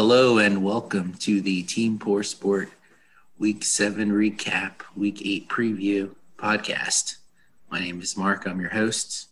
[0.00, 2.70] Hello and welcome to the Team Poor Sport
[3.36, 7.16] Week 7 recap, Week 8 preview podcast.
[7.68, 8.46] My name is Mark.
[8.46, 9.26] I'm your host.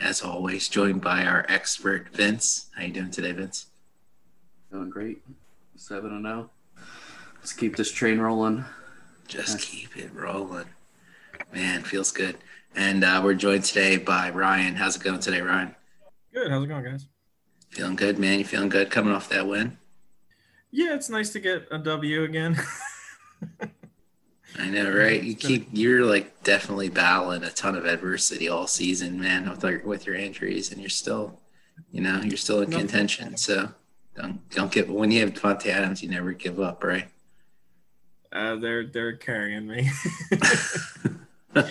[0.00, 2.70] As always, joined by our expert Vince.
[2.74, 3.66] How you doing today, Vince?
[4.72, 5.22] Doing great.
[5.76, 6.48] 7 and 0.
[7.34, 8.64] Let's keep this train rolling.
[9.28, 10.64] Just keep it rolling.
[11.52, 12.38] Man, feels good.
[12.74, 14.76] And uh, we're joined today by Ryan.
[14.76, 15.74] How's it going today, Ryan?
[16.32, 16.50] Good.
[16.50, 17.06] How's it going, guys?
[17.68, 18.38] Feeling good, man.
[18.38, 19.76] You feeling good coming off that win?
[20.76, 22.54] Yeah, it's nice to get a W again.
[24.58, 25.22] I know, right?
[25.22, 29.80] You keep you're like definitely battling a ton of adversity all season, man, with our,
[29.86, 31.40] with your injuries, and you're still,
[31.90, 33.38] you know, you're still in contention.
[33.38, 33.70] So
[34.16, 37.08] don't don't give when you have Davante Adams, you never give up, right?
[38.30, 39.90] Uh, they're they're carrying me.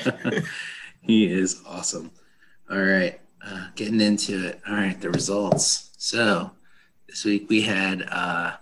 [1.02, 2.10] he is awesome.
[2.72, 4.62] All right, uh, getting into it.
[4.68, 5.92] All right, the results.
[5.96, 6.50] So
[7.08, 8.58] this week we had uh,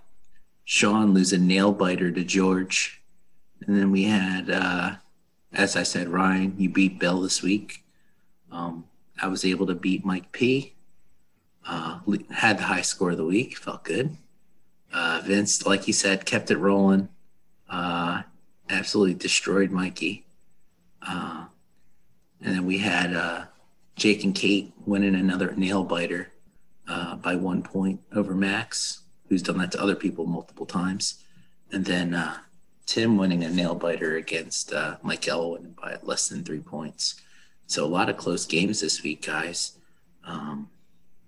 [0.66, 3.02] Sean lose a nail biter to George.
[3.66, 4.96] And then we had, uh,
[5.52, 7.84] as I said, Ryan, you beat Bill this week.
[8.52, 8.86] Um,
[9.22, 10.74] I was able to beat Mike P.
[11.66, 12.00] Uh,
[12.32, 14.18] had the high score of the week, felt good.
[14.92, 17.10] Uh, Vince, like you said, kept it rolling.
[17.70, 18.24] Uh,
[18.70, 20.26] absolutely destroyed Mikey.
[21.02, 21.46] Uh,
[22.42, 23.46] and then we had uh,
[23.96, 26.32] Jake and Kate winning another nail biter
[26.88, 29.03] uh, by one point over Max,
[29.34, 31.24] who's done that to other people multiple times.
[31.72, 32.38] And then uh,
[32.86, 37.16] Tim winning a nail biter against uh, Mike Elwin by less than three points.
[37.66, 39.74] So a lot of close games this week, guys.
[40.26, 40.70] Um,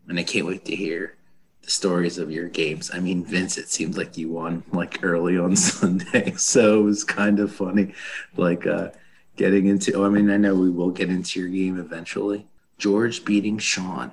[0.08, 1.16] and I can't wait to hear
[1.64, 2.92] the stories of your games.
[2.94, 7.04] I mean, Vince, it seemed like you won like early on Sunday, so it was
[7.04, 7.94] kind of funny,
[8.38, 8.90] like uh,
[9.36, 9.94] getting into.
[9.94, 12.46] Oh, I mean, I know we will get into your game eventually.
[12.78, 14.12] George beating Sean,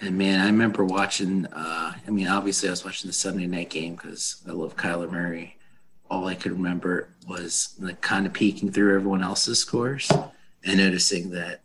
[0.00, 1.46] and man, I remember watching.
[1.46, 5.10] Uh, I mean, obviously, I was watching the Sunday night game because I love Kyler
[5.10, 5.56] Murray
[6.10, 10.10] all I could remember was like kind of peeking through everyone else's scores
[10.64, 11.62] and noticing that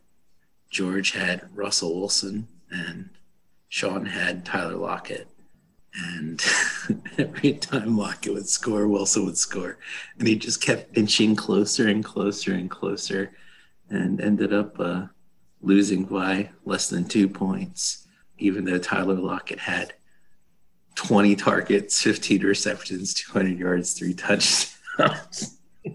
[0.69, 3.09] George had Russell Wilson and
[3.67, 5.27] Sean had Tyler Lockett.
[5.97, 6.43] And
[7.17, 9.79] every time Lockett would score, Wilson would score.
[10.19, 13.31] And he just kept inching closer and closer and closer
[13.89, 15.05] and ended up uh,
[15.61, 18.04] losing by less than two points,
[18.37, 19.93] even though Tyler Lockett had
[20.95, 25.57] 20 targets, 15 receptions, 200 yards, three touchdowns.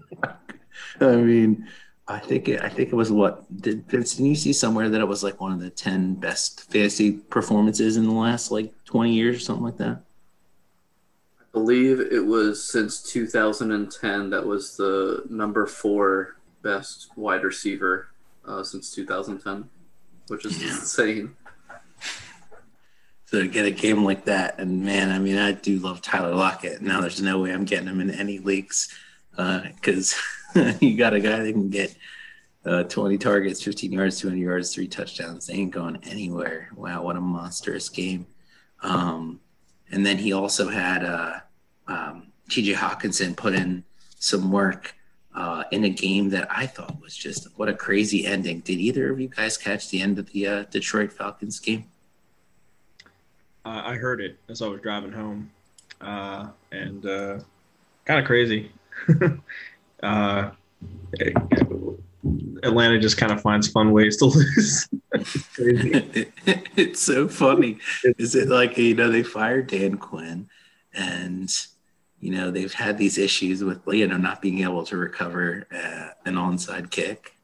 [0.99, 1.67] I mean,
[2.07, 4.15] I think it, I think it was what did Vince?
[4.15, 7.97] Did you see somewhere that it was like one of the 10 best fantasy performances
[7.97, 10.03] in the last like 20 years or something like that?
[11.39, 18.09] I believe it was since 2010 that was the number four best wide receiver
[18.47, 19.69] uh, since 2010,
[20.27, 20.69] which is yeah.
[20.69, 21.35] insane
[23.31, 24.59] to get a game like that.
[24.59, 26.81] And man, I mean, I do love Tyler Lockett.
[26.81, 28.93] Now there's no way I'm getting him in any leagues
[29.31, 30.15] because
[30.55, 31.95] uh, you got a guy that can get
[32.65, 35.47] uh, 20 targets, 15 yards, 200 yards, three touchdowns.
[35.47, 36.69] They ain't going anywhere.
[36.75, 38.27] Wow, what a monstrous game.
[38.83, 39.39] Um,
[39.91, 41.39] and then he also had uh,
[41.87, 43.83] um, TJ Hockenson put in
[44.19, 44.95] some work
[45.33, 48.59] uh, in a game that I thought was just what a crazy ending.
[48.59, 51.85] Did either of you guys catch the end of the uh, Detroit Falcons game?
[53.65, 55.51] Uh, I heard it as I was driving home,
[55.99, 57.39] uh, and uh,
[58.05, 58.71] kind of crazy.
[60.03, 60.49] Uh,
[62.63, 64.89] Atlanta just kind of finds fun ways to lose.
[65.11, 66.31] it's,
[66.75, 67.77] it's so funny.
[68.17, 70.49] Is it like you know they fired Dan Quinn,
[70.95, 71.55] and
[72.19, 76.09] you know they've had these issues with you know not being able to recover uh,
[76.25, 77.35] an onside kick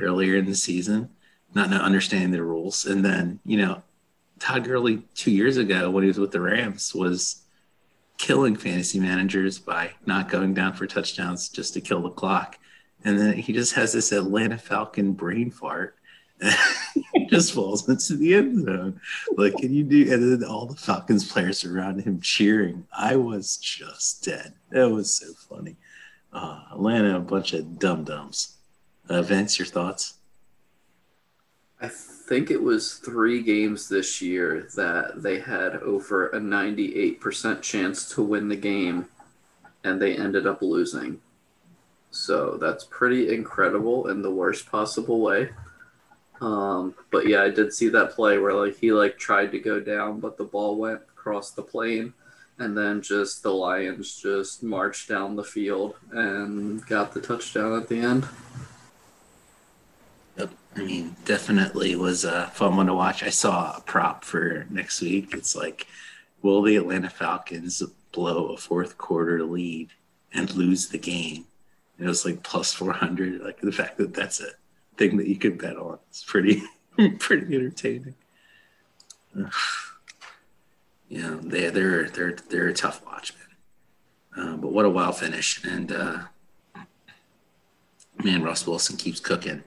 [0.00, 1.08] earlier in the season,
[1.54, 3.82] not understanding the rules, and then you know
[4.44, 7.44] Todd Gurley two years ago when he was with the Rams was
[8.18, 12.58] killing fantasy managers by not going down for touchdowns just to kill the clock.
[13.04, 15.96] And then he just has this Atlanta Falcon brain fart.
[17.14, 19.00] he just falls into the end zone.
[19.34, 20.12] Like, can you do?
[20.12, 22.86] And then all the Falcons players around him cheering.
[22.92, 24.52] I was just dead.
[24.68, 25.76] That was so funny.
[26.34, 28.58] Uh, Atlanta, a bunch of dum dums.
[29.08, 30.18] Uh, Vince, your thoughts?
[31.80, 31.88] I
[32.26, 38.22] think it was three games this year that they had over a 98% chance to
[38.22, 39.06] win the game
[39.84, 41.20] and they ended up losing.
[42.10, 45.50] So that's pretty incredible in the worst possible way.
[46.40, 49.78] Um, but yeah, I did see that play where like he like tried to go
[49.78, 52.14] down, but the ball went across the plane,
[52.58, 57.88] and then just the Lions just marched down the field and got the touchdown at
[57.88, 58.26] the end.
[60.76, 63.22] I mean, definitely was a fun one to watch.
[63.22, 65.32] I saw a prop for next week.
[65.32, 65.86] It's like,
[66.42, 67.82] will the Atlanta Falcons
[68.12, 69.90] blow a fourth quarter lead
[70.32, 71.44] and lose the game.
[71.98, 73.40] And it was like plus 400.
[73.40, 74.48] Like the fact that that's a
[74.96, 76.62] thing that you could bet on is pretty,
[77.18, 78.14] pretty entertaining.
[81.06, 84.48] Yeah, they, they're they're they're a tough watch, man.
[84.48, 86.18] Uh, but what a wild finish, and uh,
[88.24, 89.62] man, Russ Wilson keeps cooking,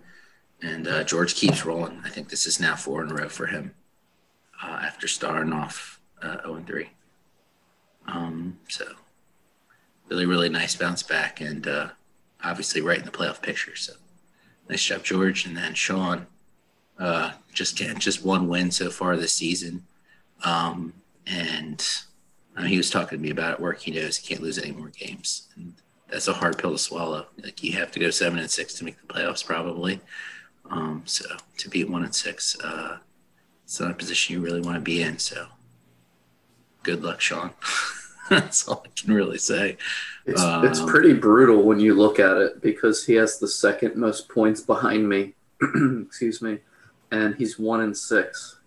[0.62, 2.01] and uh, George keeps rolling.
[2.04, 3.74] I think this is now four in a row for him
[4.62, 6.89] uh, after starting off uh, 0 and 3.
[8.07, 8.86] Um, so
[10.09, 11.89] really, really nice bounce back, and uh,
[12.44, 13.75] obviously right in the playoff picture.
[13.75, 13.94] So
[14.69, 16.27] nice job, George, and then Sean.
[16.98, 19.83] Uh, just can't just one win so far this season,
[20.44, 20.94] um,
[21.27, 21.86] and
[22.65, 23.59] he was talking to me about it.
[23.59, 25.74] Work, he knows he can't lose any more games, and
[26.09, 27.27] that's a hard pill to swallow.
[27.44, 30.01] Like you have to go seven and six to make the playoffs, probably.
[30.69, 31.25] Um, so
[31.57, 32.97] to be one and six, uh,
[33.63, 35.17] it's not a position you really want to be in.
[35.17, 35.47] So
[36.83, 37.51] good luck, Sean.
[38.29, 39.77] That's all I can really say.
[40.25, 43.95] It's, um, it's pretty brutal when you look at it because he has the second
[43.95, 45.33] most points behind me.
[45.61, 46.59] Excuse me.
[47.11, 48.57] And he's one in six.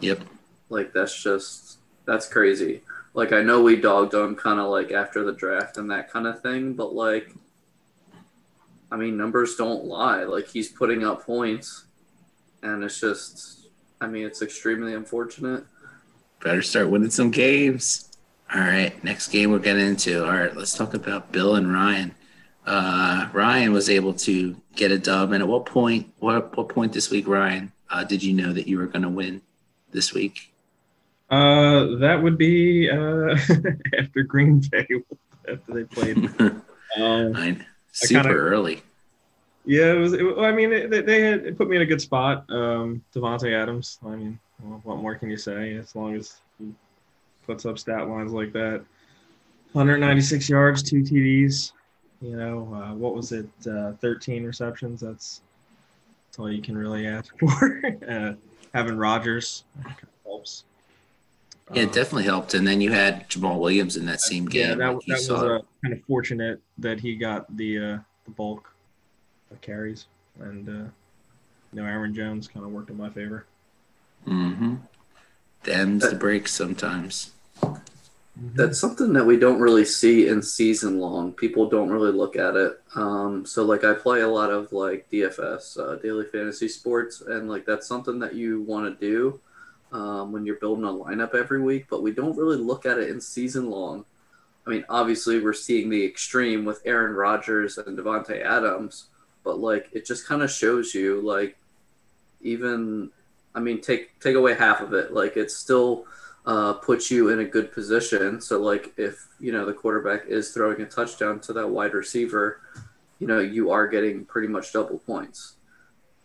[0.00, 0.20] Yep.
[0.68, 2.82] Like that's just that's crazy.
[3.14, 6.26] Like I know we dogged him kind of like after the draft and that kind
[6.26, 7.34] of thing, but like
[8.90, 10.24] I mean numbers don't lie.
[10.24, 11.86] Like he's putting up points
[12.62, 13.68] and it's just
[14.00, 15.64] I mean it's extremely unfortunate.
[16.42, 18.06] Better start winning some games.
[18.52, 20.24] All right, next game we're getting into.
[20.24, 22.14] All right, let's talk about Bill and Ryan.
[22.66, 26.12] Uh, Ryan was able to get a dub, and at what point?
[26.18, 27.72] What what point this week, Ryan?
[27.88, 29.42] Uh, did you know that you were going to win
[29.92, 30.52] this week?
[31.30, 33.36] Uh, that would be uh,
[33.98, 34.86] after Green Bay
[35.48, 36.18] after they played.
[36.98, 38.82] um, super kinda, early.
[39.64, 40.12] Yeah, it was.
[40.14, 42.44] It, I mean, they, they had it put me in a good spot.
[42.48, 43.98] Um, Davante Adams.
[44.04, 45.74] I mean, well, what more can you say?
[45.74, 46.72] As long as he
[47.46, 48.84] puts up stat lines like that,
[49.72, 51.72] 196 yards, two TDs.
[52.22, 53.48] You know, uh, what was it?
[53.66, 55.00] Uh, 13 receptions.
[55.00, 55.40] That's
[56.28, 57.82] that's all you can really ask for.
[58.08, 58.32] uh,
[58.74, 59.64] having Rodgers
[60.24, 60.64] helps.
[61.72, 62.54] Yeah, it definitely helped.
[62.54, 64.70] And then you had Jamaal Williams in that same game.
[64.70, 68.30] Yeah, that, like that was uh, kind of fortunate that he got the uh, the
[68.30, 68.72] bulk
[69.50, 70.06] of carries,
[70.40, 70.72] and uh,
[71.72, 73.46] you know Aaron Jones kind of worked in my favor.
[74.26, 74.76] Mm-hmm.
[75.62, 77.32] Them's the breaks sometimes.
[78.54, 81.32] That's something that we don't really see in season long.
[81.32, 82.80] People don't really look at it.
[82.94, 87.50] Um, so like I play a lot of like DFS, uh, daily fantasy sports, and
[87.50, 89.38] like that's something that you want to do
[89.92, 93.10] um, when you're building a lineup every week, but we don't really look at it
[93.10, 94.04] in season long.
[94.66, 99.06] I mean, obviously, we're seeing the extreme with Aaron Rodgers and Davante Adams,
[99.42, 101.56] but like it just kind of shows you, like,
[102.42, 103.10] even,
[103.54, 106.06] I mean, take take away half of it, like it still
[106.46, 108.40] uh, puts you in a good position.
[108.40, 112.60] So, like, if you know the quarterback is throwing a touchdown to that wide receiver,
[113.18, 115.54] you know you are getting pretty much double points.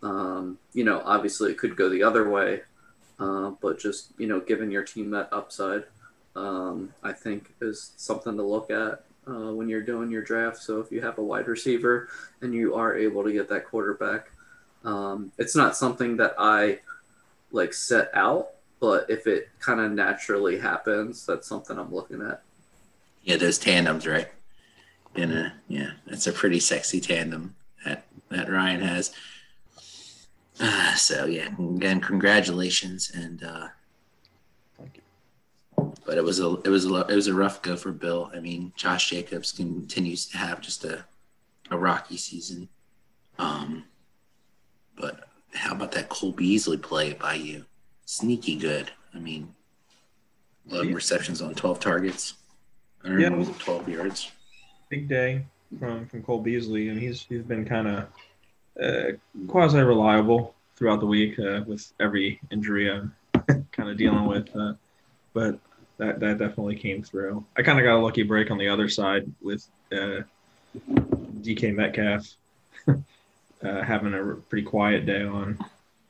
[0.03, 2.62] Um, you know, obviously, it could go the other way,
[3.19, 5.83] uh, but just you know, giving your team that upside,
[6.35, 10.57] um, I think is something to look at uh, when you're doing your draft.
[10.57, 12.09] So if you have a wide receiver
[12.41, 14.29] and you are able to get that quarterback,
[14.83, 16.79] um, it's not something that I
[17.51, 22.44] like set out, but if it kind of naturally happens, that's something I'm looking at.
[23.23, 24.27] Yeah, those tandems, right?
[25.15, 27.55] In a yeah, that's a pretty sexy tandem
[27.86, 29.12] that that Ryan has.
[30.59, 33.67] Uh, so yeah, again, congratulations, and uh,
[34.77, 35.93] thank you.
[36.05, 38.31] But it was a it was a it was a rough go for Bill.
[38.33, 41.05] I mean, Josh Jacobs continues to have just a
[41.71, 42.69] a rocky season.
[43.38, 43.85] Um,
[44.97, 47.65] but how about that Cole Beasley play by you?
[48.05, 48.91] Sneaky good.
[49.13, 49.53] I mean,
[50.69, 50.95] 11 yeah.
[50.95, 52.35] receptions on 12 targets.
[53.03, 54.31] I don't yeah, know, 12 yards.
[54.89, 55.45] Big day
[55.79, 58.07] from from Cole Beasley, and he's he's been kind of
[59.48, 63.13] quasi reliable throughout the week uh, with every injury I'm
[63.72, 64.53] kind of dealing with.
[64.55, 64.74] Uh,
[65.34, 65.60] but
[65.98, 67.46] that that definitely came through.
[67.58, 70.22] I kind of got a lucky break on the other side with uh,
[71.41, 72.27] DK Metcalf
[72.88, 75.58] uh, having a pretty quiet day on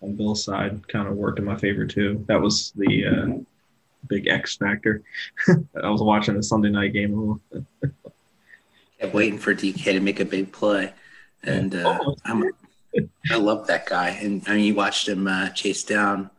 [0.01, 0.87] on Bill's side.
[0.87, 2.23] Kind of worked in my favor too.
[2.27, 3.43] That was the uh,
[4.07, 5.03] big X factor.
[5.83, 7.39] I was watching the Sunday night game.
[8.99, 10.93] Kept waiting for DK to make a big play.
[11.45, 12.43] And uh, oh, I'm,
[13.29, 14.09] I love that guy.
[14.09, 16.29] And I mean, you watched him uh, chase down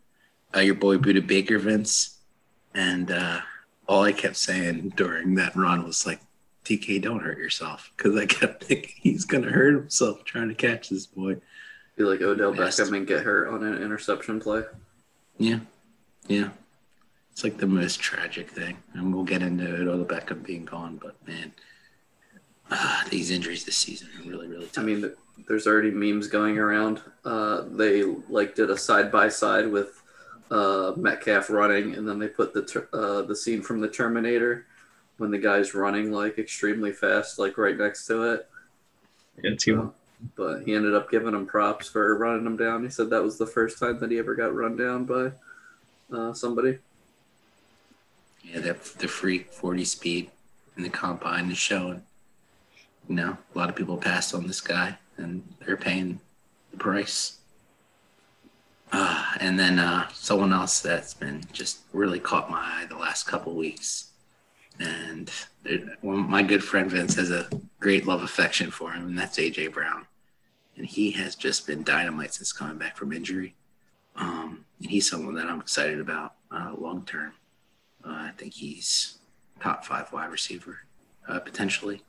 [0.55, 2.19] uh, your boy Budda Baker, Vince.
[2.75, 3.41] And uh,
[3.89, 6.21] all I kept saying during that run was like,
[6.65, 7.91] "DK, don't hurt yourself.
[7.97, 11.37] Because I kept thinking he's going to hurt himself trying to catch this boy.
[11.97, 14.63] Feel like Odell Beckham and get hurt on an interception play.
[15.39, 15.61] Yeah.
[16.29, 16.51] Yeah.
[17.33, 19.87] It's like the most tragic thing, and we'll get into it.
[19.87, 21.53] Odell Beckham being gone, but man,
[22.71, 24.79] uh, these injuries this season are really, really tough.
[24.79, 25.13] I mean,
[25.49, 27.01] there's already memes going around.
[27.25, 30.03] Uh, they like did a side by side with
[30.51, 34.67] uh, Metcalf running, and then they put the ter- uh, the scene from the Terminator
[35.19, 38.49] when the guy's running like extremely fast, like right next to it.
[39.43, 39.93] Yeah, T1.
[40.35, 42.83] But he ended up giving him props for running him down.
[42.83, 45.33] He said that was the first time that he ever got run down by
[46.17, 46.79] uh, somebody.
[48.43, 50.31] Yeah, that the freak 40 speed
[50.77, 52.03] in the combine is showing.
[53.09, 56.21] You know, a lot of people passed on this guy, and they're paying
[56.71, 57.39] the price.
[58.93, 63.27] Uh, and then uh, someone else that's been just really caught my eye the last
[63.27, 64.11] couple weeks.
[64.79, 65.31] And
[66.03, 67.49] well, my good friend Vince has a
[67.81, 70.07] great love affection for him, and that's AJ Brown.
[70.77, 73.55] And he has just been dynamite since coming back from injury.
[74.17, 77.33] Um, and he's someone that I'm excited about uh, long term.
[78.05, 79.19] Uh, I think he's
[79.61, 80.81] top five wide receiver
[81.29, 82.03] uh, potentially.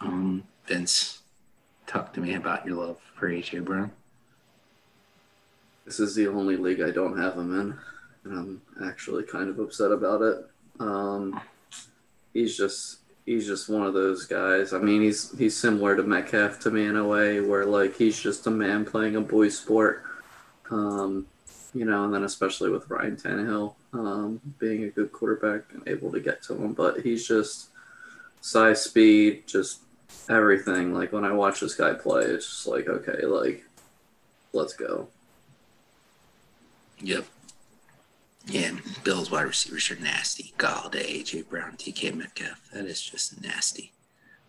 [0.00, 1.20] Um, Vince,
[1.86, 3.92] talk to me about your love for AJ Brown.
[5.84, 7.78] This is the only league I don't have him in,
[8.24, 10.46] and I'm actually kind of upset about it.
[10.78, 11.40] Um,
[12.32, 14.72] he's just he's just one of those guys.
[14.72, 18.18] I mean, he's he's similar to Metcalf to me in a way, where like he's
[18.18, 20.04] just a man playing a boy sport.
[20.70, 21.26] Um,
[21.74, 26.10] you know, and then especially with Ryan Tannehill um, being a good quarterback and able
[26.12, 27.68] to get to him, but he's just
[28.40, 29.80] size, speed, just
[30.28, 30.92] everything.
[30.94, 33.64] Like when I watch this guy play, it's just like okay, like
[34.52, 35.08] let's go.
[37.00, 37.24] Yep.
[38.46, 38.72] Yeah,
[39.04, 40.52] Bills wide receivers are nasty.
[40.58, 42.68] Golladay, AJ Brown, DK Metcalf.
[42.72, 43.92] That is just nasty.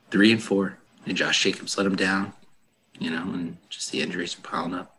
[0.09, 0.77] Three and four.
[1.05, 2.33] And Josh Jacobs let him down,
[2.99, 4.97] you know, and just the injuries are piling up.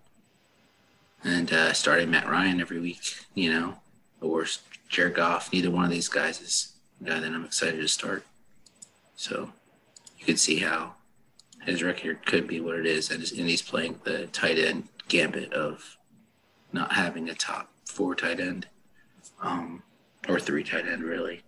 [1.25, 3.75] And uh, starting Matt Ryan every week, you know,
[4.21, 4.47] or
[4.89, 5.53] Jared Goff.
[5.53, 8.25] Neither one of these guys is a guy that I'm excited to start.
[9.17, 9.51] So
[10.23, 10.95] you can see how
[11.65, 13.11] his record could be what it is.
[13.11, 15.97] And he's playing the tight end gambit of
[16.73, 18.69] not having a top four tight end
[19.43, 19.83] um,
[20.29, 21.43] or three tight end, really.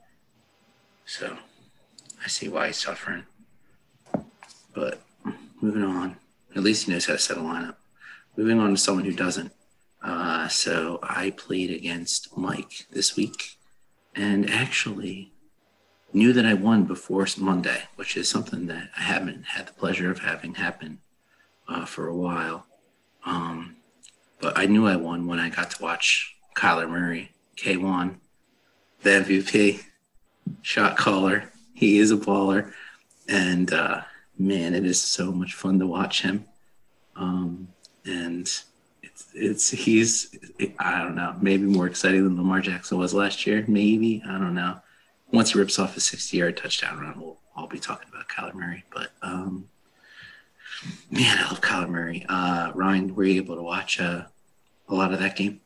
[1.07, 1.37] So
[2.25, 3.27] I see why he's suffering.
[4.75, 5.01] But
[5.61, 6.17] moving on,
[6.57, 7.77] at least he knows how to set a lineup.
[8.37, 9.53] Moving on to someone who doesn't.
[10.03, 13.57] Uh, so I played against Mike this week
[14.17, 15.31] and actually
[16.15, 20.11] knew that I won before Monday, which is something that I haven't had the pleasure
[20.11, 21.01] of having happen
[21.69, 22.67] uh, for a while.
[23.27, 23.77] Um,
[24.41, 28.17] but I knew I won when I got to watch Kyler Murray, K1,
[29.03, 29.83] the MVP,
[30.63, 31.51] shot caller.
[31.75, 32.73] He is a baller.
[33.29, 34.03] And uh,
[34.39, 36.45] man, it is so much fun to watch him.
[37.17, 37.69] Um,
[38.05, 38.43] and
[39.03, 40.37] it's, it's, he's,
[40.79, 43.65] I don't know, maybe more exciting than Lamar Jackson was last year.
[43.67, 44.23] Maybe.
[44.27, 44.81] I don't know.
[45.35, 48.55] Once he rips off a 60 yard touchdown run, we'll all be talking about Kyler
[48.55, 48.85] Murray.
[48.95, 49.69] But um,
[51.11, 52.25] man, I love Kyler Murray.
[52.29, 54.23] Uh, Ryan, were you able to watch uh,
[54.89, 55.61] a lot of that game?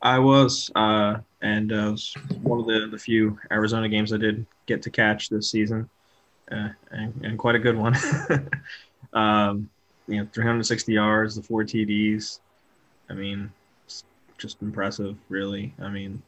[0.00, 4.46] I was, uh, and uh, was one of the, the few Arizona games I did
[4.64, 5.90] get to catch this season,
[6.50, 7.94] uh, and, and, quite a good one.
[9.12, 9.68] um,
[10.06, 12.38] you know, 360 yards, the four TDs.
[13.10, 13.52] I mean,
[14.38, 15.74] just impressive, really.
[15.78, 16.22] I mean,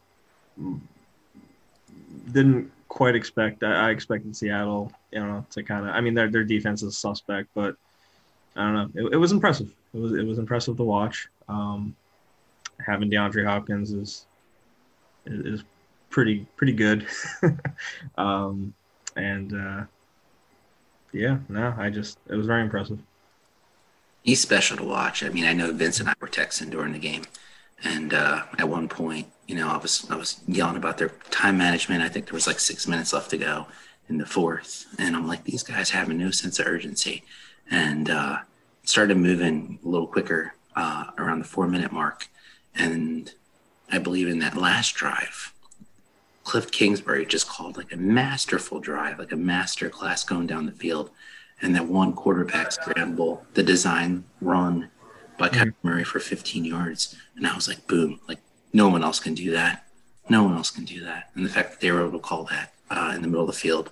[2.31, 3.63] didn't quite expect.
[3.63, 5.95] I, I expected Seattle, you know, to kind of.
[5.95, 7.75] I mean, their their defense is suspect, but
[8.55, 9.07] I don't know.
[9.07, 9.71] It, it was impressive.
[9.93, 11.27] It was it was impressive to watch.
[11.47, 11.95] Um,
[12.85, 14.25] having DeAndre Hopkins is
[15.25, 15.63] is
[16.09, 17.07] pretty pretty good.
[18.17, 18.73] um,
[19.15, 19.83] and uh,
[21.13, 22.99] yeah, no, I just it was very impressive.
[24.23, 25.23] He's special to watch.
[25.23, 27.23] I mean, I know Vince and I were texting during the game,
[27.83, 31.57] and uh, at one point, you know, I was I was yelling about their time
[31.57, 32.01] management.
[32.01, 33.67] I think there was like six minutes left to go
[34.07, 37.25] in the fourth, and I'm like, these guys have a new sense of urgency,
[37.69, 38.37] and uh,
[38.83, 42.29] started moving a little quicker uh, around the four minute mark,
[42.73, 43.33] and
[43.91, 45.53] I believe in that last drive,
[46.45, 50.71] Kliff Kingsbury just called like a masterful drive, like a master class going down the
[50.71, 51.09] field.
[51.61, 54.89] And that one quarterback scramble, the design run
[55.37, 55.61] by mm-hmm.
[55.61, 57.17] Kyler Murray for 15 yards.
[57.35, 58.39] And I was like, boom, like
[58.73, 59.85] no one else can do that.
[60.29, 61.29] No one else can do that.
[61.35, 63.53] And the fact that they were able to call that uh, in the middle of
[63.53, 63.89] the field.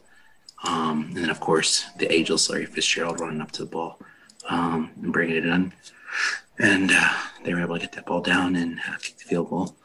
[0.63, 3.99] Um, and then, of course, the ageless Larry Fitzgerald running up to the ball
[4.49, 5.73] um, and bringing it in
[6.59, 9.49] and uh, they were able to get that ball down and uh, kick the field
[9.49, 9.75] goal.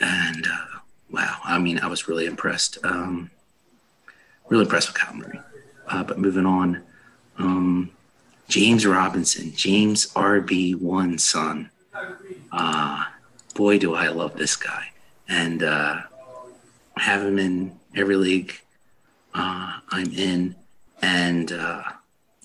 [0.00, 0.78] And uh,
[1.10, 2.78] wow, I mean, I was really impressed.
[2.82, 3.30] Um,
[4.48, 5.40] really impressed with Kyle Murray.
[5.86, 6.82] Uh, but moving on,
[7.38, 7.90] um,
[8.48, 11.70] James Robinson, James RB1 son.
[12.52, 13.04] Uh,
[13.60, 14.84] boy, do I love this guy.
[15.28, 16.00] And uh,
[16.96, 18.58] have him in every league
[19.34, 20.56] uh, I'm in,
[21.02, 21.82] and uh,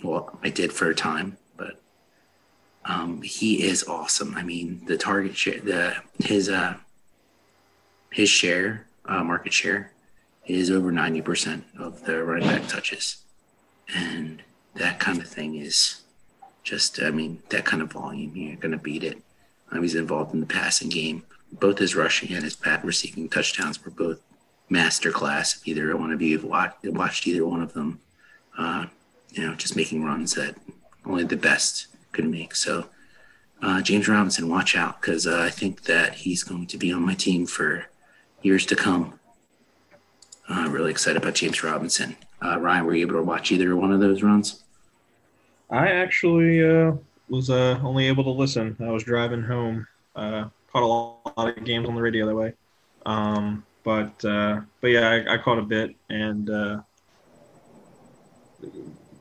[0.04, 1.82] well, I did for a time, but
[2.84, 4.36] um, he is awesome.
[4.36, 6.76] I mean, the target share, the his uh,
[8.12, 9.94] his share, uh, market share,
[10.46, 13.24] is over ninety percent of the running back touches,
[13.96, 14.44] and
[14.76, 16.02] that kind of thing is
[16.64, 19.18] just, I mean, that kind of volume, you're going to beat it.
[19.74, 21.24] He's involved in the passing game.
[21.52, 24.20] Both his rushing and his bat receiving touchdowns were both
[24.70, 25.58] masterclass.
[25.58, 28.00] If either one of you have watched, watched either one of them,
[28.58, 28.88] uh,
[29.32, 30.56] you know, just making runs that
[31.06, 32.56] only the best could make.
[32.56, 32.88] So,
[33.62, 37.02] uh, James Robinson, watch out because uh, I think that he's going to be on
[37.02, 37.86] my team for
[38.42, 39.20] years to come.
[40.48, 42.16] Uh, really excited about James Robinson.
[42.42, 44.64] Uh, Ryan, were you able to watch either one of those runs?
[45.70, 46.94] I actually uh,
[47.30, 48.76] was uh, only able to listen.
[48.80, 49.88] I was driving home.
[50.16, 52.54] Uh, caught a lot of games on the radio that way.
[53.06, 56.82] Um, but uh, but yeah, I, I, caught a bit and uh,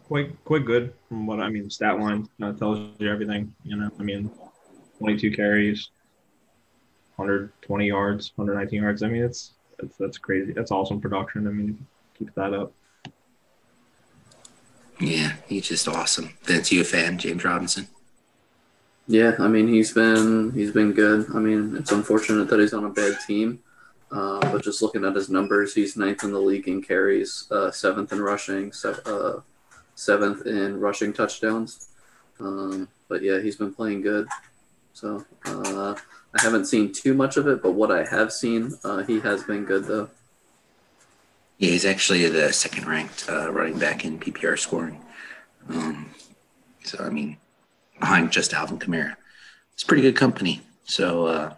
[0.08, 1.68] quite quite good from what I mean.
[1.68, 3.54] Stat line uh, tells you everything.
[3.64, 4.30] You know, I mean,
[4.99, 5.90] 22 carries,
[7.16, 9.02] 120 yards, 119 yards.
[9.02, 10.52] I mean, it's, it's that's crazy.
[10.52, 11.46] That's awesome production.
[11.46, 11.87] I mean,
[12.18, 12.73] keep that up.
[15.00, 16.30] Yeah, he's just awesome.
[16.44, 17.88] Vince, you a fan, James Robinson?
[19.06, 21.26] Yeah, I mean he's been he's been good.
[21.34, 23.60] I mean it's unfortunate that he's on a bad team,
[24.10, 27.70] uh, but just looking at his numbers, he's ninth in the league in carries, uh,
[27.70, 29.40] seventh in rushing, se- uh,
[29.94, 31.90] seventh in rushing touchdowns.
[32.40, 34.26] Um, but yeah, he's been playing good.
[34.94, 35.94] So uh,
[36.34, 39.42] I haven't seen too much of it, but what I have seen, uh, he has
[39.44, 40.08] been good though.
[41.64, 45.00] Yeah, he's actually the second ranked uh, running back in PPR scoring.
[45.71, 46.11] Um,
[46.85, 47.38] so, I mean,
[47.99, 49.16] behind just Alvin Kamara.
[49.73, 50.61] It's pretty good company.
[50.85, 51.54] So, uh,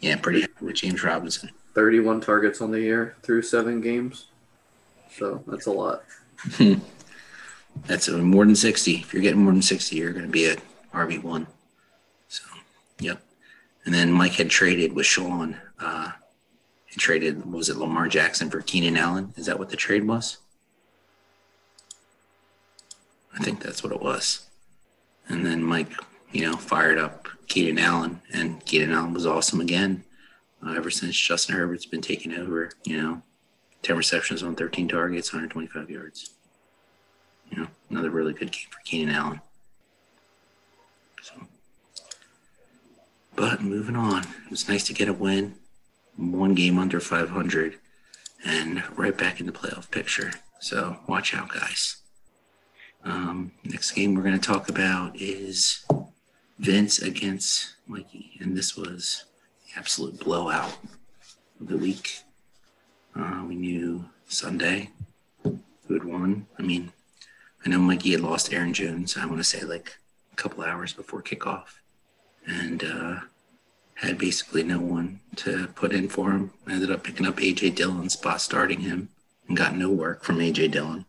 [0.00, 1.48] yeah, pretty happy with James Robinson.
[1.74, 4.26] 31 targets on the year through seven games.
[5.10, 6.02] So, that's a lot.
[7.86, 8.94] that's more than 60.
[8.96, 10.60] If you're getting more than 60, you're going to be at
[10.92, 11.46] RB1.
[12.28, 12.44] So,
[12.98, 13.22] yep.
[13.86, 15.56] And then Mike had traded with Sean.
[15.78, 16.10] Uh,
[16.90, 19.32] he traded, was it Lamar Jackson for Keenan Allen?
[19.36, 20.38] Is that what the trade was?
[23.32, 24.48] I think that's what it was.
[25.28, 25.92] And then Mike,
[26.32, 30.02] you know, fired up Keenan Allen, and Keenan Allen was awesome again.
[30.66, 33.22] Uh, ever since Justin Herbert's been taking over, you know,
[33.82, 36.30] 10 receptions on 13 targets, 125 yards.
[37.50, 39.40] You know, another really good game for Keenan Allen.
[41.22, 41.34] So,
[43.36, 45.54] but moving on, it was nice to get a win
[46.16, 47.78] one game under 500
[48.44, 50.32] and right back in the playoff picture.
[50.60, 51.96] So watch out, guys.
[53.04, 55.86] Um, next game we're going to talk about is
[56.58, 59.24] Vince against Mikey, and this was
[59.64, 60.76] the absolute blowout
[61.60, 62.20] of the week.
[63.16, 64.90] Uh, we knew Sunday
[65.42, 66.46] who had won.
[66.58, 66.92] I mean,
[67.64, 69.16] I know Mikey had lost Aaron Jones.
[69.16, 69.96] I want to say like
[70.32, 71.78] a couple hours before kickoff,
[72.46, 73.20] and uh,
[74.00, 76.50] had basically no one to put in for him.
[76.66, 79.10] I ended up picking up AJ Dillon, spot starting him,
[79.46, 81.04] and got no work from AJ Dillon.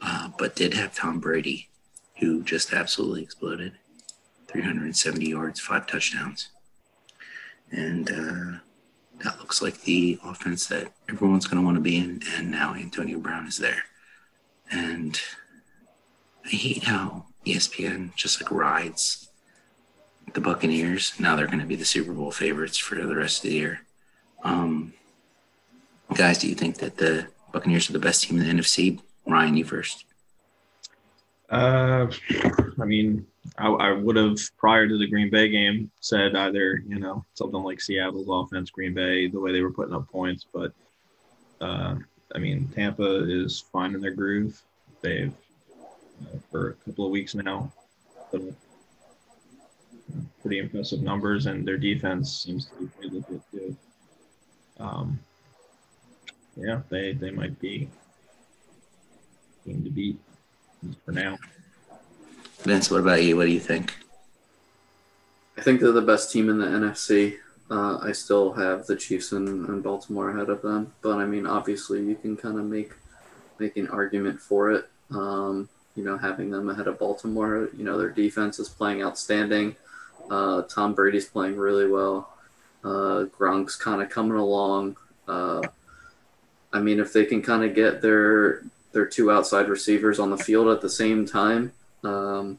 [0.00, 1.68] Uh, but did have Tom Brady,
[2.20, 3.72] who just absolutely exploded
[4.46, 6.50] 370 yards, five touchdowns.
[7.72, 8.58] And uh,
[9.24, 12.22] that looks like the offense that everyone's going to want to be in.
[12.36, 13.84] And now Antonio Brown is there.
[14.70, 15.20] And
[16.44, 19.30] I hate how ESPN just like rides
[20.32, 21.12] the Buccaneers.
[21.18, 23.80] Now they're going to be the Super Bowl favorites for the rest of the year.
[24.42, 24.92] Um,
[26.14, 29.00] guys, do you think that the Buccaneers are the best team in the NFC?
[29.26, 30.04] Ryan, you first.
[31.50, 32.06] Uh,
[32.80, 33.26] I mean,
[33.58, 37.62] I, I would have prior to the Green Bay game said either you know something
[37.62, 40.72] like Seattle's offense, Green Bay, the way they were putting up points, but
[41.60, 41.96] uh,
[42.34, 44.60] I mean Tampa is finding their groove.
[45.02, 45.32] They've
[46.22, 47.70] uh, for a couple of weeks now
[48.30, 48.54] put up
[50.42, 53.76] pretty impressive numbers, and their defense seems to be pretty legit too.
[54.78, 55.18] Um,
[56.56, 57.88] yeah, they they might be
[59.64, 60.18] team to beat
[61.04, 61.38] for now.
[62.62, 63.36] Vince, what about you?
[63.36, 63.94] What do you think?
[65.56, 67.36] I think they're the best team in the NFC.
[67.70, 71.46] Uh, I still have the Chiefs and, and Baltimore ahead of them, but I mean,
[71.46, 72.92] obviously, you can kind of make
[73.58, 74.88] make an argument for it.
[75.10, 79.76] Um, you know, having them ahead of Baltimore, you know, their defense is playing outstanding.
[80.30, 82.30] Uh, Tom Brady's playing really well.
[82.82, 84.96] Uh, Gronk's kind of coming along.
[85.26, 85.62] Uh,
[86.72, 90.36] I mean, if they can kind of get their their two outside receivers on the
[90.36, 91.72] field at the same time,
[92.04, 92.58] um,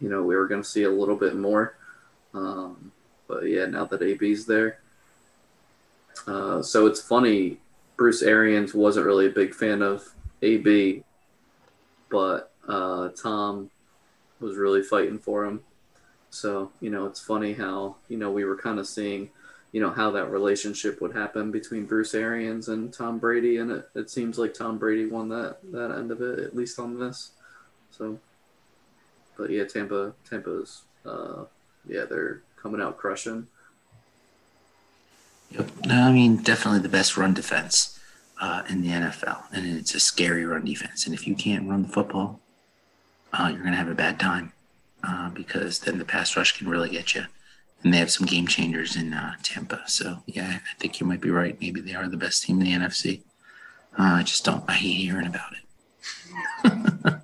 [0.00, 1.76] you know, we were going to see a little bit more.
[2.34, 2.92] Um,
[3.28, 4.80] but yeah, now that AB's there,
[6.26, 7.58] uh, so it's funny.
[7.96, 10.08] Bruce Arians wasn't really a big fan of
[10.42, 11.02] AB,
[12.10, 13.70] but uh, Tom
[14.40, 15.60] was really fighting for him.
[16.30, 19.30] So, you know, it's funny how, you know, we were kind of seeing,
[19.72, 23.58] you know, how that relationship would happen between Bruce Arians and Tom Brady.
[23.58, 26.78] And it, it seems like Tom Brady won that, that end of it, at least
[26.78, 27.30] on this.
[27.90, 28.18] So,
[29.36, 31.44] but yeah, Tampa, Tampa's, uh,
[31.86, 33.46] yeah, they're coming out crushing.
[35.50, 35.70] Yep.
[35.86, 37.98] No, I mean, definitely the best run defense
[38.38, 39.44] uh, in the NFL.
[39.50, 41.06] And it's a scary run defense.
[41.06, 42.40] And if you can't run the football,
[43.32, 44.52] uh, you're going to have a bad time
[45.02, 47.24] uh, because then the pass rush can really get you.
[47.82, 49.82] And they have some game changers in uh, Tampa.
[49.86, 51.60] So, yeah, I think you might be right.
[51.60, 53.20] Maybe they are the best team in the NFC.
[53.98, 55.58] Uh, I just don't, I hate hearing about it.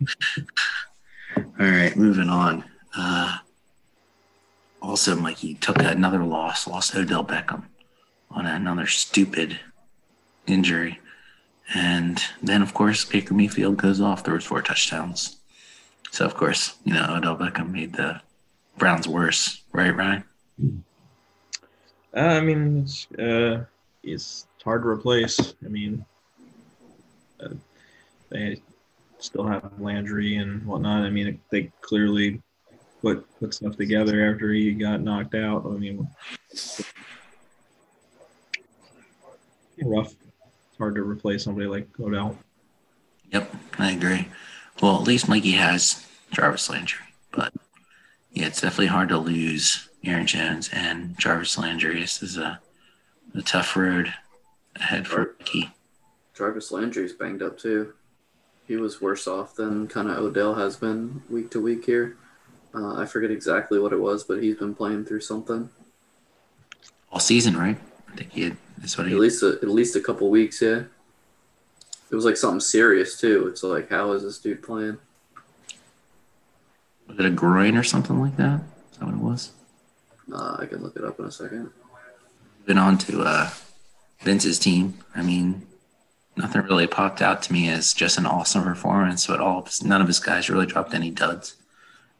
[1.37, 2.65] All right, moving on.
[2.97, 3.39] Uh,
[4.81, 7.65] also, Mikey took another loss, lost Odell Beckham
[8.31, 9.59] on another stupid
[10.47, 11.01] injury.
[11.75, 15.39] And then, of course, Baker Mayfield goes off, throws four touchdowns.
[16.15, 18.21] So, of course, you know, Odell Beckham made the
[18.79, 20.23] Browns worse, right, Ryan?
[22.17, 23.65] Uh, I mean, it's, uh,
[24.05, 25.55] it's hard to replace.
[25.65, 26.05] I mean,
[27.41, 27.49] uh,
[28.31, 28.63] they
[29.19, 31.03] still have Landry and whatnot.
[31.03, 32.41] I mean, they clearly
[33.03, 35.67] put put stuff together after he got knocked out.
[35.67, 36.09] I mean,
[39.83, 40.15] rough.
[40.15, 42.39] It's hard to replace somebody like Odell.
[43.33, 44.29] Yep, I agree.
[44.85, 47.55] Well, at least Mikey has Jarvis Landry, but
[48.35, 52.01] yeah, it's definitely hard to lose Aaron Jones and Jarvis Landry.
[52.01, 52.61] This is a,
[53.35, 54.13] a tough road
[54.77, 55.71] ahead for Mikey.
[56.37, 57.95] Jarvis Landry's banged up too.
[58.69, 62.19] He was worse off than kind of Odell has been week to week here.
[62.75, 65.71] Uh, I forget exactly what it was, but he's been playing through something.
[67.11, 67.79] All season, right?
[68.13, 70.61] I think he had, that's what he At least a, at least a couple weeks,
[70.61, 70.83] yeah.
[72.15, 73.49] It was like something serious too.
[73.49, 74.99] It's like, how is this dude playing?
[77.09, 78.61] was it a groin or something like that?
[78.93, 79.51] Is that what it was?
[80.33, 81.71] Uh, I can look it up in a second.
[82.67, 83.51] Been on to uh,
[84.21, 84.95] Vince's team.
[85.17, 85.67] I mean,
[86.37, 89.83] nothing really popped out to me as just an awesome performance, but all of his,
[89.83, 91.57] none of his guys really dropped any duds.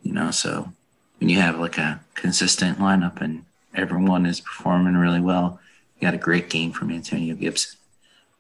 [0.03, 0.73] You know, so
[1.21, 3.45] when you have like a consistent lineup and
[3.77, 5.61] everyone is performing really well,
[5.95, 7.79] you got a great game from Antonio Gibson,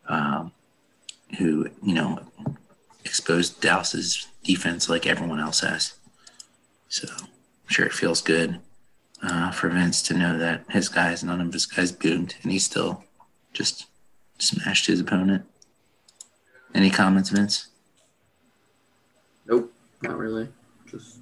[0.09, 0.51] um,
[1.39, 2.21] who you know
[3.05, 5.95] exposed Dallas's defense like everyone else has.
[6.89, 7.29] So I'm
[7.69, 8.61] sure it feels good
[9.23, 12.59] uh, for Vince to know that his guys, none of his guys boomed, and he
[12.59, 13.05] still
[13.53, 13.87] just
[14.39, 15.45] smashed his opponent.
[16.75, 17.69] Any comments, Vince?
[19.47, 20.49] Nope, not really.
[20.91, 21.19] Just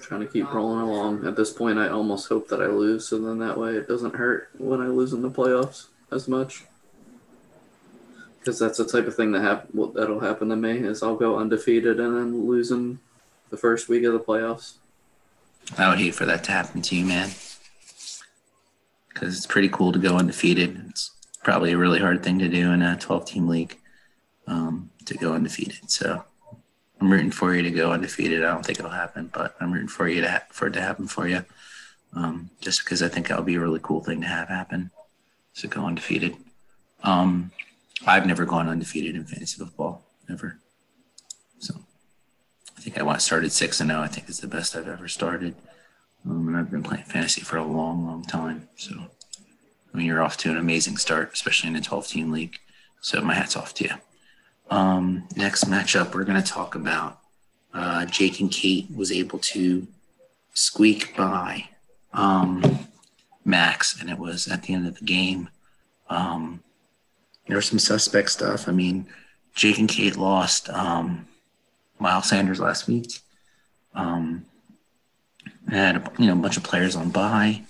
[0.00, 1.26] trying to keep rolling along.
[1.26, 4.14] At this point, I almost hope that I lose, so then that way it doesn't
[4.14, 6.64] hurt when I lose in the playoffs as much.
[8.40, 11.16] Because that's the type of thing that hap- well, that'll happen to me is I'll
[11.16, 12.98] go undefeated and then lose in
[13.50, 14.74] the first week of the playoffs.
[15.76, 17.30] I would hate for that to happen to you, man.
[19.08, 20.82] Because it's pretty cool to go undefeated.
[20.88, 21.10] It's
[21.42, 23.76] probably a really hard thing to do in a 12 team league
[24.46, 25.90] um, to go undefeated.
[25.90, 26.24] So
[27.00, 28.44] I'm rooting for you to go undefeated.
[28.44, 30.80] I don't think it'll happen, but I'm rooting for you to ha- for it to
[30.80, 31.44] happen for you.
[32.14, 34.90] Um, just because I think that would be a really cool thing to have happen.
[35.52, 36.36] So go undefeated.
[37.02, 37.52] Um,
[38.06, 40.58] I've never gone undefeated in fantasy football, ever.
[41.58, 41.74] So
[42.76, 44.00] I think I went started six and zero.
[44.00, 45.54] I think it's the best I've ever started,
[46.24, 48.68] um, and I've been playing fantasy for a long, long time.
[48.76, 48.94] So
[49.92, 52.58] I mean, you're off to an amazing start, especially in a 12 team league.
[53.00, 53.94] So my hat's off to you.
[54.70, 57.18] Um, next matchup, we're going to talk about
[57.74, 59.86] uh, Jake and Kate was able to
[60.54, 61.68] squeak by
[62.12, 62.86] um,
[63.44, 65.48] Max, and it was at the end of the game.
[66.08, 66.62] Um,
[67.50, 68.68] there was some suspect stuff.
[68.68, 69.06] I mean,
[69.54, 71.26] Jake and Kate lost um,
[71.98, 73.20] Miles Sanders last week.
[73.94, 74.46] Um,
[75.68, 77.62] had a, you know a bunch of players on bye.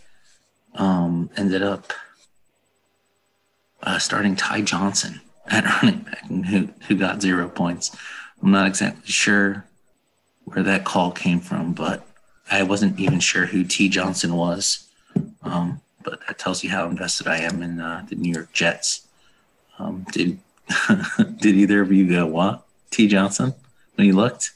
[0.75, 1.93] Um, ended up
[3.83, 7.97] uh, starting Ty Johnson at running back, who who got zero points.
[8.43, 9.65] I'm not exactly sure
[10.45, 12.07] where that call came from, but
[12.51, 14.87] I wasn't even sure who T Johnson was.
[15.43, 19.07] Um, but that tells you how invested I am in uh, the New York Jets.
[19.81, 20.39] Um, did
[21.39, 23.55] did either of you go what T Johnson
[23.95, 24.53] when you looked?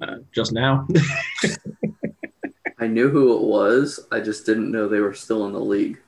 [0.00, 0.86] Uh, just now.
[2.78, 4.06] I knew who it was.
[4.10, 6.00] I just didn't know they were still in the league.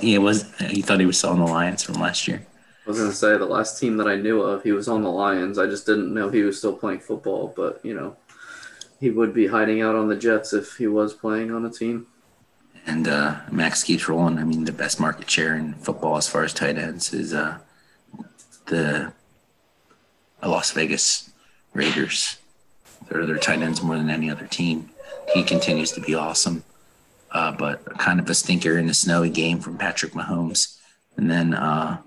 [0.00, 0.44] Yeah, it was.
[0.60, 2.46] You thought he was still on the Lions from last year.
[2.84, 5.10] I was gonna say the last team that I knew of, he was on the
[5.10, 5.58] Lions.
[5.58, 8.16] I just didn't know he was still playing football, but you know,
[9.00, 12.06] he would be hiding out on the Jets if he was playing on a team.
[12.86, 14.38] And uh, Max keeps rolling.
[14.38, 17.58] I mean, the best market share in football as far as tight ends is uh,
[18.66, 19.12] the
[20.42, 21.30] Las Vegas
[21.74, 22.38] Raiders.
[23.08, 24.90] They're their tight ends more than any other team.
[25.34, 26.64] He continues to be awesome,
[27.30, 30.78] uh, but kind of a stinker in a snowy game from Patrick Mahomes.
[31.16, 31.98] And then uh,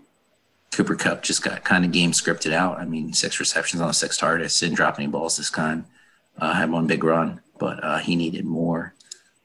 [0.72, 2.80] Cooper Kupp just got kind of game scripted out.
[2.80, 5.86] I mean, six receptions on a six targets, didn't drop any balls this time.
[6.38, 8.94] Uh, had one big run, but uh, he needed more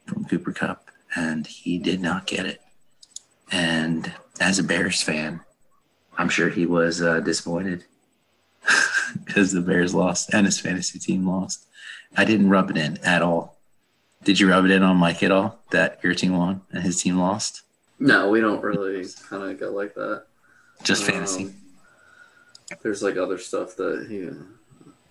[0.07, 2.61] from Cooper Kupp, and he did not get it.
[3.51, 5.41] And as a Bears fan,
[6.17, 7.85] I'm sure he was uh, disappointed
[9.25, 11.67] because the Bears lost and his fantasy team lost.
[12.17, 13.57] I didn't rub it in at all.
[14.23, 17.03] Did you rub it in on Mike at all that your team won and his
[17.03, 17.63] team lost?
[17.99, 20.25] No, we don't really kind of go like that.
[20.83, 21.45] Just fantasy.
[21.45, 21.55] Um,
[22.83, 24.29] there's like other stuff that he.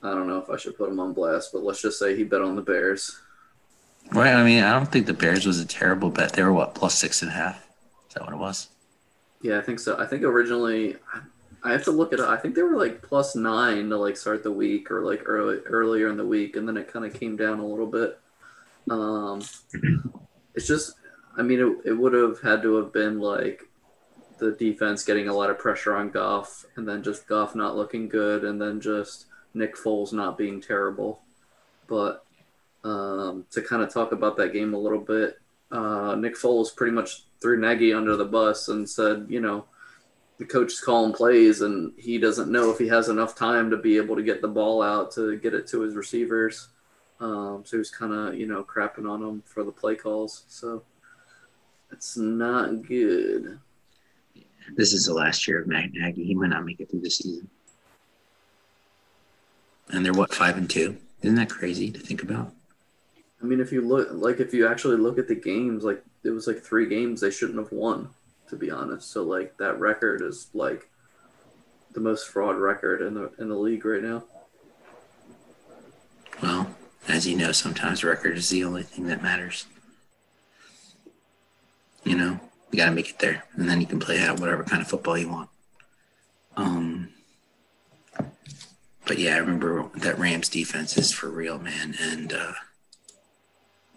[0.01, 2.23] I don't know if I should put him on blast, but let's just say he
[2.23, 3.19] bet on the Bears.
[4.12, 4.33] Right.
[4.33, 6.33] I mean, I don't think the Bears was a terrible bet.
[6.33, 7.67] They were what plus six and a half.
[8.07, 8.69] Is that what it was?
[9.41, 9.97] Yeah, I think so.
[9.97, 10.95] I think originally,
[11.63, 12.25] I have to look at it.
[12.25, 15.59] I think they were like plus nine to like start the week or like early
[15.65, 18.19] earlier in the week, and then it kind of came down a little bit.
[18.89, 19.41] Um,
[20.55, 20.93] it's just,
[21.38, 23.63] I mean, it, it would have had to have been like
[24.39, 28.07] the defense getting a lot of pressure on Goff, and then just Goff not looking
[28.07, 31.21] good, and then just Nick Foles not being terrible.
[31.88, 32.25] But
[32.83, 35.39] um, to kind of talk about that game a little bit,
[35.71, 39.65] uh, Nick Foles pretty much threw Nagy under the bus and said, you know,
[40.37, 43.77] the coach is calling plays and he doesn't know if he has enough time to
[43.77, 46.69] be able to get the ball out to get it to his receivers.
[47.19, 50.45] Um, so he's kind of, you know, crapping on him for the play calls.
[50.47, 50.83] So
[51.91, 53.59] it's not good.
[54.77, 56.23] This is the last year of Matt Nagy.
[56.23, 57.49] He might not make it through the season.
[59.89, 60.97] And they're what five and two?
[61.21, 62.53] Isn't that crazy to think about?
[63.41, 66.32] I mean, if you look, like, if you actually look at the games, like, it
[66.32, 68.10] was like three games they shouldn't have won,
[68.49, 69.12] to be honest.
[69.12, 70.89] So, like, that record is like
[71.93, 74.23] the most fraud record in the in the league right now.
[76.41, 76.75] Well,
[77.08, 79.65] as you know, sometimes record is the only thing that matters.
[82.04, 82.39] You know,
[82.71, 84.88] you got to make it there, and then you can play out whatever kind of
[84.88, 85.49] football you want.
[86.56, 87.10] Um,
[89.06, 92.54] but yeah, I remember that Rams defense is for real, man, and uh,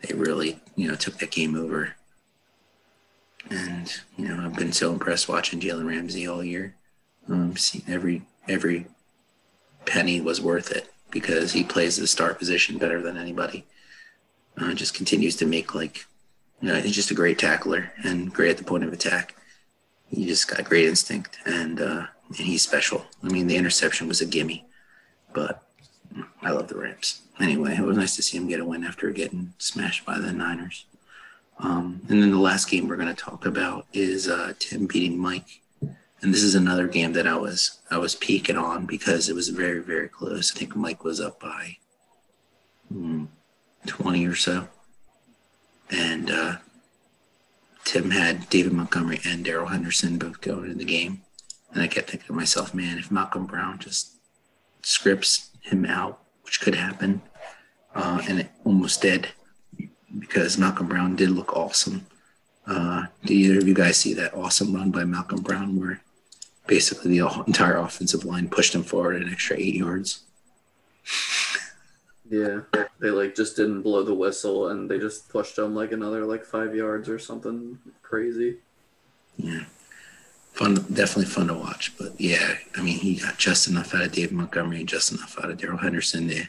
[0.02, 1.94] they really, you know, took that game over.
[3.50, 6.74] And you know, I've been so impressed watching Jalen Ramsey all year.
[7.28, 7.54] Um,
[7.88, 8.86] every every
[9.84, 13.66] penny was worth it because he plays the start position better than anybody.
[14.56, 16.06] Uh, just continues to make like,
[16.60, 19.34] you know, he's just a great tackler and great at the point of attack.
[20.08, 23.04] He just got great instinct and uh, and he's special.
[23.22, 24.64] I mean, the interception was a gimme,
[25.32, 25.62] but
[26.42, 27.22] I love the Rams.
[27.42, 30.32] Anyway, it was nice to see him get a win after getting smashed by the
[30.32, 30.86] Niners.
[31.58, 35.18] Um, and then the last game we're going to talk about is uh, Tim beating
[35.18, 35.60] Mike.
[35.80, 39.48] And this is another game that I was I was peeking on because it was
[39.48, 40.54] very very close.
[40.54, 41.78] I think Mike was up by
[42.88, 43.24] hmm,
[43.88, 44.68] twenty or so,
[45.90, 46.56] and uh,
[47.84, 51.22] Tim had David Montgomery and Darrell Henderson both going in the game.
[51.72, 54.12] And I kept thinking to myself, man, if Malcolm Brown just
[54.82, 57.22] scripts him out, which could happen,
[57.94, 59.28] uh, and it almost did
[60.18, 62.06] because Malcolm Brown did look awesome.
[62.66, 66.00] Uh, did either of you guys see that awesome run by Malcolm Brown where
[66.66, 70.22] basically the entire offensive line pushed him forward an extra eight yards?
[72.30, 72.60] Yeah,
[72.98, 76.44] they like just didn't blow the whistle and they just pushed him like another like
[76.44, 78.58] five yards or something crazy.
[79.36, 79.64] Yeah.
[80.52, 81.96] Fun, definitely fun to watch.
[81.98, 85.38] But yeah, I mean, he got just enough out of Dave Montgomery and just enough
[85.42, 86.44] out of Darrell Henderson to,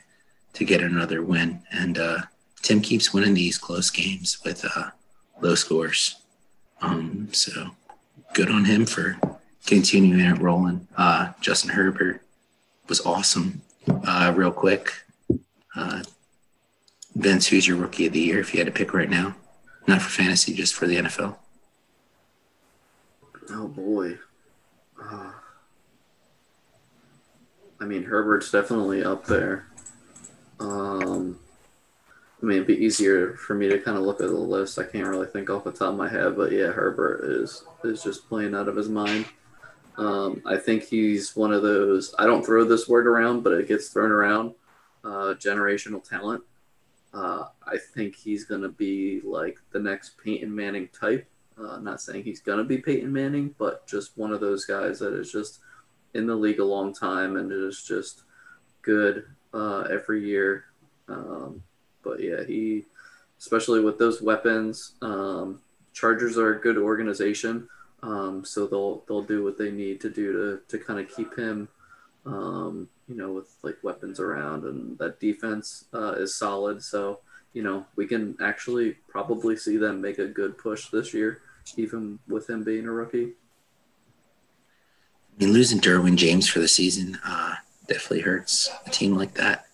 [0.53, 1.61] to get another win.
[1.71, 2.21] And uh,
[2.61, 4.91] Tim keeps winning these close games with uh,
[5.41, 6.15] low scores.
[6.81, 7.71] Um, so
[8.33, 9.17] good on him for
[9.65, 10.87] continuing it rolling.
[10.97, 12.21] Uh, Justin Herbert
[12.87, 13.61] was awesome.
[13.87, 14.91] Uh, real quick,
[15.75, 16.03] uh,
[17.15, 19.35] Vince, who's your rookie of the year if you had to pick right now?
[19.87, 21.35] Not for fantasy, just for the NFL.
[23.49, 24.17] Oh boy.
[25.01, 25.31] Uh,
[27.79, 29.67] I mean, Herbert's definitely up there.
[30.59, 31.39] Um,
[32.41, 34.77] I mean, it'd be easier for me to kind of look at the list.
[34.77, 38.03] I can't really think off the top of my head, but yeah, Herbert is is
[38.03, 39.25] just playing out of his mind.
[39.97, 42.13] Um, I think he's one of those.
[42.19, 44.55] I don't throw this word around, but it gets thrown around.
[45.03, 46.43] Uh, generational talent.
[47.13, 51.29] Uh, I think he's going to be like the next Peyton Manning type.
[51.57, 54.99] Uh, not saying he's going to be Peyton Manning, but just one of those guys
[54.99, 55.59] that is just
[56.13, 58.23] in the league a long time and is just
[58.81, 60.65] good uh, every year.
[61.07, 61.63] Um,
[62.03, 62.85] but yeah, he
[63.39, 64.93] especially with those weapons.
[65.01, 65.59] Um,
[65.93, 67.67] Chargers are a good organization,
[68.01, 71.37] um, so they'll they'll do what they need to do to to kind of keep
[71.37, 71.67] him,
[72.25, 76.81] um, you know, with like weapons around, and that defense uh, is solid.
[76.81, 77.19] So
[77.53, 81.41] you know, we can actually probably see them make a good push this year,
[81.77, 83.33] even with him being a rookie.
[85.39, 87.55] I mean, losing Derwin James for the season uh,
[87.87, 89.65] definitely hurts a team like that.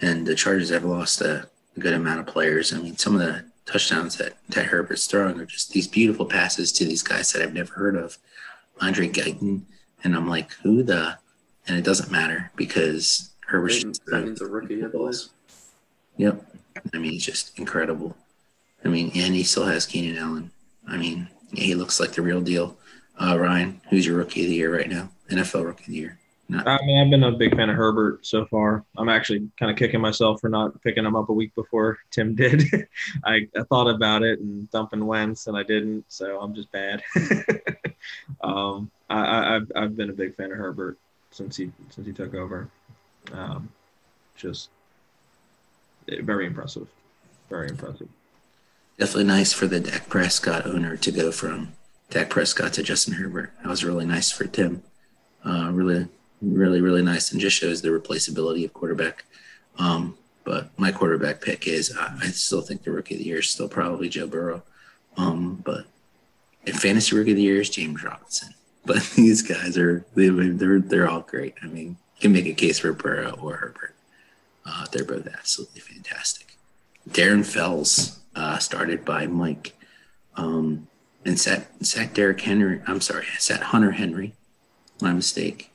[0.00, 2.72] And the Chargers have lost a, a good amount of players.
[2.72, 6.72] I mean, some of the touchdowns that, that Herbert's throwing are just these beautiful passes
[6.72, 8.18] to these guys that I've never heard of.
[8.80, 9.62] Andre Guyton.
[10.04, 11.18] And I'm like, who the?
[11.66, 15.16] And it doesn't matter because Herbert's Guyton's a rookie, I believe.
[16.16, 16.44] Yep.
[16.94, 18.16] I mean, he's just incredible.
[18.84, 20.50] I mean, and he still has Keenan Allen.
[20.86, 22.76] I mean, he looks like the real deal.
[23.20, 25.08] Uh, Ryan, who's your rookie of the year right now?
[25.30, 26.18] NFL rookie of the year.
[26.52, 28.84] I mean, I've been a big fan of Herbert so far.
[28.96, 32.36] I'm actually kind of kicking myself for not picking him up a week before Tim
[32.36, 32.62] did.
[33.24, 37.02] I, I, thought about it and dumping Wentz, and I didn't, so I'm just bad.
[38.42, 40.98] um, I, have I've been a big fan of Herbert
[41.32, 42.68] since he since he took over.
[43.32, 43.68] Um,
[44.36, 44.68] just
[46.08, 46.86] very impressive,
[47.48, 48.08] very impressive.
[48.98, 51.72] Definitely nice for the Dak Prescott owner to go from
[52.10, 53.52] Dak Prescott to Justin Herbert.
[53.62, 54.82] That was really nice for Tim.
[55.44, 56.08] Uh, really,
[56.40, 59.24] really, really nice, and just shows the replaceability of quarterback.
[59.78, 63.38] Um, but my quarterback pick is uh, I still think the rookie of the year
[63.38, 64.62] is still probably Joe Burrow.
[65.16, 65.86] Um, but
[66.66, 68.50] in fantasy rookie of the year is James Robinson.
[68.84, 71.54] But these guys are they, they're they're all great.
[71.62, 73.94] I mean, you can make a case for Burrow or Herbert.
[74.64, 76.56] Uh, they're both absolutely fantastic.
[77.08, 79.74] Darren Fells uh, started by Mike.
[80.36, 80.88] Um,
[81.26, 82.80] and sat sat Derrick Henry.
[82.86, 84.34] I'm sorry, sat Hunter Henry.
[85.00, 85.70] My mistake.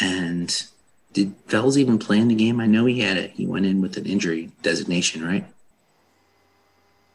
[0.00, 0.64] And
[1.12, 2.60] did Fells even play in the game?
[2.60, 3.32] I know he had it.
[3.32, 5.44] He went in with an injury designation, right?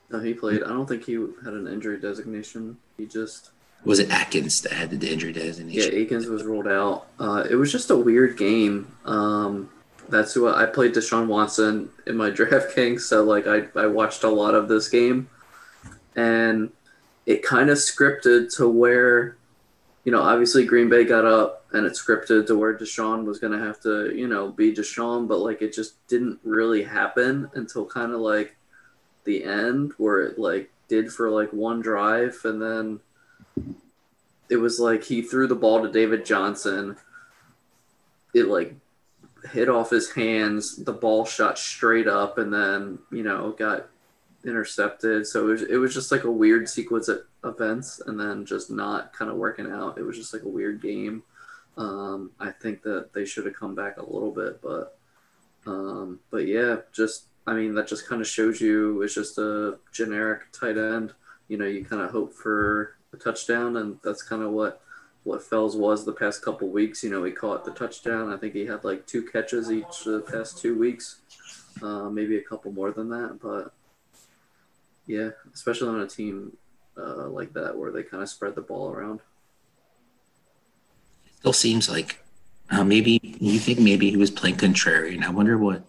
[0.10, 0.64] No, he played.
[0.64, 2.78] I don't think he had an injury designation.
[2.98, 3.50] He just
[3.84, 5.94] was it Atkins that had the injury designation.
[5.94, 7.08] Yeah, Akins was ruled out.
[7.20, 8.92] Uh, it was just a weird game.
[9.06, 9.70] Um,
[10.10, 10.94] that's who I, I played.
[10.94, 15.30] Deshaun Watson in my DraftKings, so like I I watched a lot of this game,
[16.16, 16.72] and
[17.26, 19.36] it kind of scripted to where,
[20.04, 23.52] you know, obviously Green Bay got up and it scripted to where Deshaun was going
[23.52, 27.86] to have to, you know, be Deshaun, but like it just didn't really happen until
[27.86, 28.56] kind of like
[29.26, 33.00] the end where it like did for like one drive and then
[34.50, 36.96] it was like he threw the ball to David Johnson.
[38.34, 38.74] It like
[39.52, 43.90] hit off his hands, the ball shot straight up and then, you know, got
[44.46, 45.28] intercepted.
[45.28, 48.72] So it was, it was just like a weird sequence of events and then just
[48.72, 49.98] not kind of working out.
[49.98, 51.24] It was just like a weird game.
[51.78, 54.98] Um, I think that they should have come back a little bit, but
[55.66, 59.78] um, but yeah, just I mean that just kind of shows you it's just a
[59.92, 61.14] generic tight end.
[61.48, 64.82] You know, you kind of hope for a touchdown, and that's kind of what
[65.24, 67.04] what Fells was the past couple weeks.
[67.04, 68.32] You know, he caught the touchdown.
[68.32, 71.22] I think he had like two catches each the past two weeks,
[71.82, 73.40] uh, maybe a couple more than that.
[73.42, 73.74] But
[75.08, 76.56] yeah, especially on a team
[76.98, 79.20] uh, like that where they kind of spread the ball around.
[81.46, 82.24] Still seems like
[82.72, 85.84] uh, maybe you think maybe he was playing contrary, and I wonder what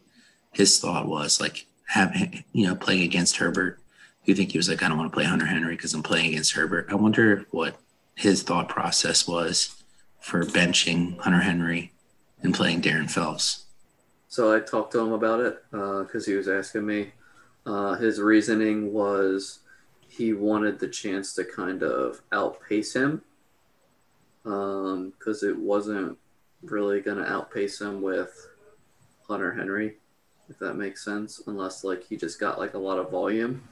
[0.53, 1.40] his thought was.
[1.40, 3.81] Like having you know playing against Herbert,
[4.27, 6.27] you think he was like, I don't want to play Hunter Henry because I'm playing
[6.27, 6.88] against Herbert.
[6.90, 7.79] I wonder what
[8.14, 9.83] his thought process was
[10.21, 11.90] for benching Hunter Henry
[12.42, 13.64] and playing Darren Fells.
[14.29, 17.12] So I talked to him about it because uh, he was asking me
[17.64, 19.61] uh, his reasoning was
[20.07, 23.23] he wanted the chance to kind of outpace him
[24.46, 26.16] because um, it wasn't
[26.62, 28.48] really going to outpace him with
[29.26, 29.96] Hunter Henry,
[30.48, 33.62] if that makes sense, unless like he just got like a lot of volume.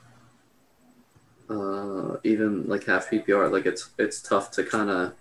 [1.49, 5.15] Uh, even like half PPR, like it's it's tough to kind of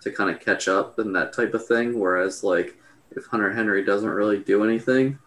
[0.00, 1.98] to kind of catch up and that type of thing.
[1.98, 2.78] Whereas like
[3.10, 5.18] if Hunter Henry doesn't really do anything,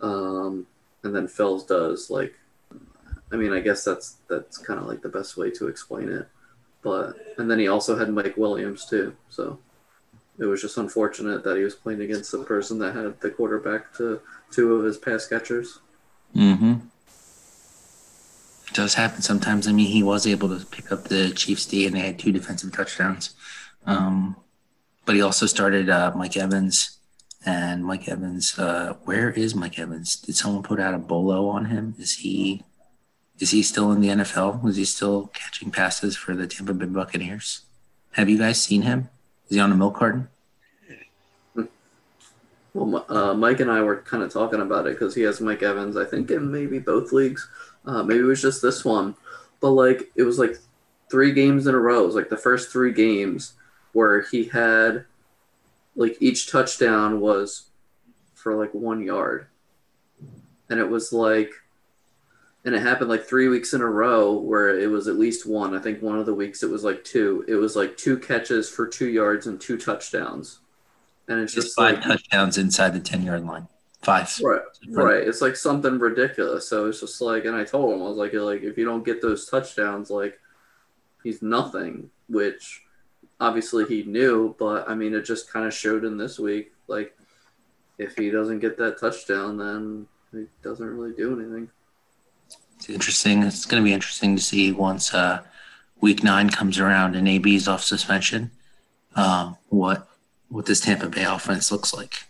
[0.00, 0.66] um,
[1.02, 2.34] and then Fells does like
[3.30, 6.28] I mean, I guess that's that's kind of like the best way to explain it.
[6.86, 9.58] But and then he also had Mike Williams too, so
[10.38, 13.92] it was just unfortunate that he was playing against the person that had the quarterback
[13.94, 14.20] to
[14.52, 15.80] two of his pass catchers.
[16.36, 16.74] Mm-hmm.
[18.68, 19.66] It does happen sometimes.
[19.66, 22.30] I mean, he was able to pick up the Chiefs D, and they had two
[22.30, 23.34] defensive touchdowns.
[23.84, 24.36] Um,
[25.06, 27.00] but he also started uh, Mike Evans
[27.44, 30.14] and Mike Evans, uh, where is Mike Evans?
[30.14, 31.96] Did someone put out a bolo on him?
[31.98, 32.62] Is he
[33.38, 34.66] is he still in the NFL?
[34.68, 37.62] Is he still catching passes for the Tampa Bay Buccaneers?
[38.12, 39.10] Have you guys seen him?
[39.48, 40.28] Is he on a milk carton?
[42.76, 45.62] Well, uh, Mike and I were kind of talking about it because he has Mike
[45.62, 47.48] Evans, I think, in maybe both leagues.
[47.86, 49.14] Uh, maybe it was just this one,
[49.60, 50.58] but like it was like
[51.10, 52.02] three games in a row.
[52.02, 53.54] It was like the first three games
[53.92, 55.06] where he had
[55.94, 57.70] like each touchdown was
[58.34, 59.46] for like one yard,
[60.68, 61.52] and it was like,
[62.66, 65.74] and it happened like three weeks in a row where it was at least one.
[65.74, 67.44] I think one of the weeks it was like two.
[67.46, 70.58] It was like two catches for two yards and two touchdowns,
[71.28, 73.68] and it's Just just five like touchdowns inside the 10 yard line.
[74.02, 74.36] Five.
[74.42, 75.26] Right, right.
[75.26, 76.68] It's like something ridiculous.
[76.68, 79.04] So it's just like, and I told him, I was like, like if you don't
[79.04, 80.38] get those touchdowns, like
[81.22, 82.10] he's nothing.
[82.28, 82.82] Which
[83.38, 86.72] obviously he knew, but I mean, it just kind of showed in this week.
[86.88, 87.16] Like
[87.96, 91.70] if he doesn't get that touchdown, then he doesn't really do anything.
[92.76, 93.42] It's interesting.
[93.42, 95.42] It's going to be interesting to see once uh,
[96.00, 98.50] week nine comes around and AB's off suspension,
[99.14, 100.08] um, what
[100.48, 102.22] what this Tampa Bay offense looks like.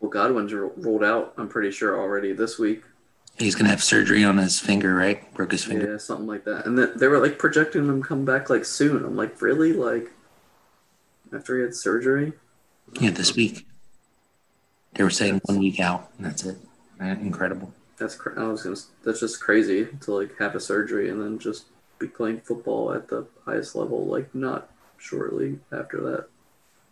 [0.00, 1.34] Well, Godwin's ro- rolled out.
[1.36, 2.82] I'm pretty sure already this week.
[3.36, 5.32] He's going to have surgery on his finger, right?
[5.34, 5.92] Broke his finger.
[5.92, 6.66] Yeah, something like that.
[6.66, 9.04] And then they were like projecting him come back like soon.
[9.04, 9.72] I'm like, really?
[9.72, 10.12] Like
[11.34, 12.32] after he had surgery?
[13.00, 13.66] Yeah, this week.
[14.94, 16.56] They were saying one week out, and that's it.
[17.00, 17.72] Incredible.
[17.98, 18.76] That's cra- I was gonna.
[19.04, 21.66] That's just crazy to like have a surgery and then just
[21.98, 24.06] be playing football at the highest level.
[24.06, 26.28] Like not shortly after that,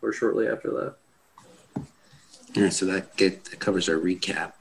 [0.00, 0.94] or shortly after that.
[2.56, 4.52] All right, so that get that covers our recap.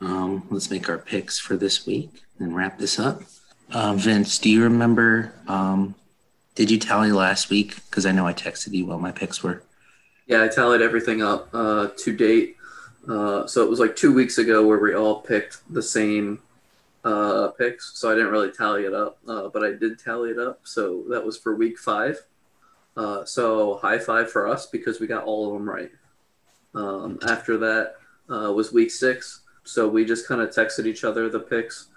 [0.00, 3.22] Um, let's make our picks for this week and wrap this up.
[3.70, 5.32] Uh, Vince, do you remember?
[5.46, 5.94] Um,
[6.54, 7.76] did you tally last week?
[7.88, 9.62] Because I know I texted you what my picks were.
[10.26, 12.56] Yeah, I tallied everything up uh, to date.
[13.08, 16.40] Uh, so it was like two weeks ago where we all picked the same
[17.04, 17.98] uh, picks.
[17.98, 20.60] So I didn't really tally it up, uh, but I did tally it up.
[20.64, 22.18] So that was for week five.
[22.96, 25.90] Uh, so high five for us because we got all of them right.
[26.74, 27.94] Um, after that
[28.28, 29.40] uh, was week six.
[29.64, 31.88] So we just kind of texted each other the picks.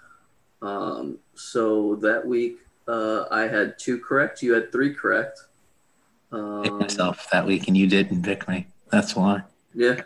[0.62, 4.42] Um, so that week uh, I had two correct.
[4.42, 5.40] You had three correct.
[6.30, 8.66] Um, myself that week, and you didn't pick me.
[8.90, 9.42] That's why.
[9.74, 10.00] yeah.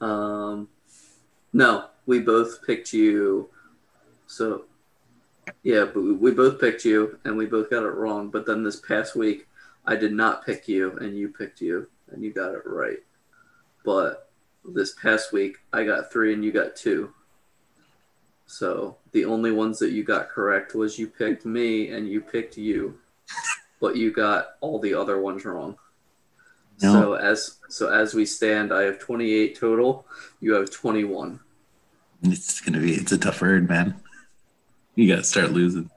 [0.00, 0.68] Um,
[1.52, 3.48] no, we both picked you.
[4.26, 4.64] So,
[5.62, 8.30] yeah, but we, both picked you, and we both got it wrong.
[8.30, 9.46] But then this past week,
[9.84, 12.98] I did not pick you, and you picked you, and you got it right.
[13.84, 14.30] But
[14.64, 17.12] this past week, I got three, and you got two.
[18.46, 22.56] So the only ones that you got correct was you picked me, and you picked
[22.56, 22.98] you,
[23.80, 25.76] but you got all the other ones wrong.
[26.82, 26.92] No.
[26.92, 30.06] So as so as we stand, I have 28 total.
[30.40, 31.40] You have 21.
[32.22, 32.94] It's gonna be.
[32.94, 33.94] It's a tough herd, man.
[34.94, 35.90] You gotta start losing.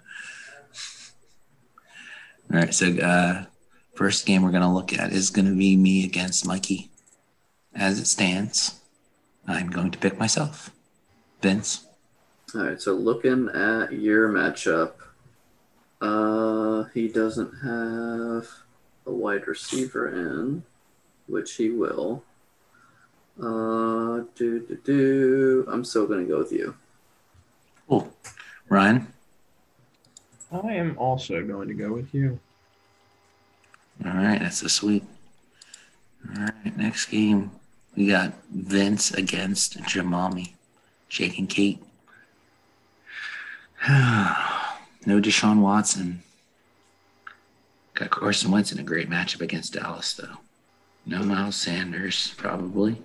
[2.52, 3.46] All right, so uh,
[3.94, 6.90] first game we're gonna look at is gonna be me against Mikey.
[7.76, 8.80] As it stands,
[9.48, 10.72] I'm going to pick myself.
[11.42, 11.86] Vince.
[12.56, 12.82] All right.
[12.82, 14.94] So looking at your matchup,
[16.02, 18.48] uh, he doesn't have
[19.06, 20.64] a wide receiver in,
[21.30, 22.24] which he will.
[23.40, 25.66] Uh, do do do.
[25.72, 26.76] I'm still gonna go with you.
[27.88, 28.14] Cool.
[28.68, 29.08] Ryan.
[30.52, 32.40] I am also going to go with you.
[34.04, 35.04] All right, that's a sweep.
[36.36, 37.52] All right, next game
[37.96, 40.54] we got Vince against Jamami,
[41.08, 41.82] Jake and Kate.
[43.88, 46.24] no Deshaun Watson.
[47.94, 50.38] Got Carson Wentz in a great matchup against Dallas, though.
[51.06, 53.02] No Miles Sanders, probably.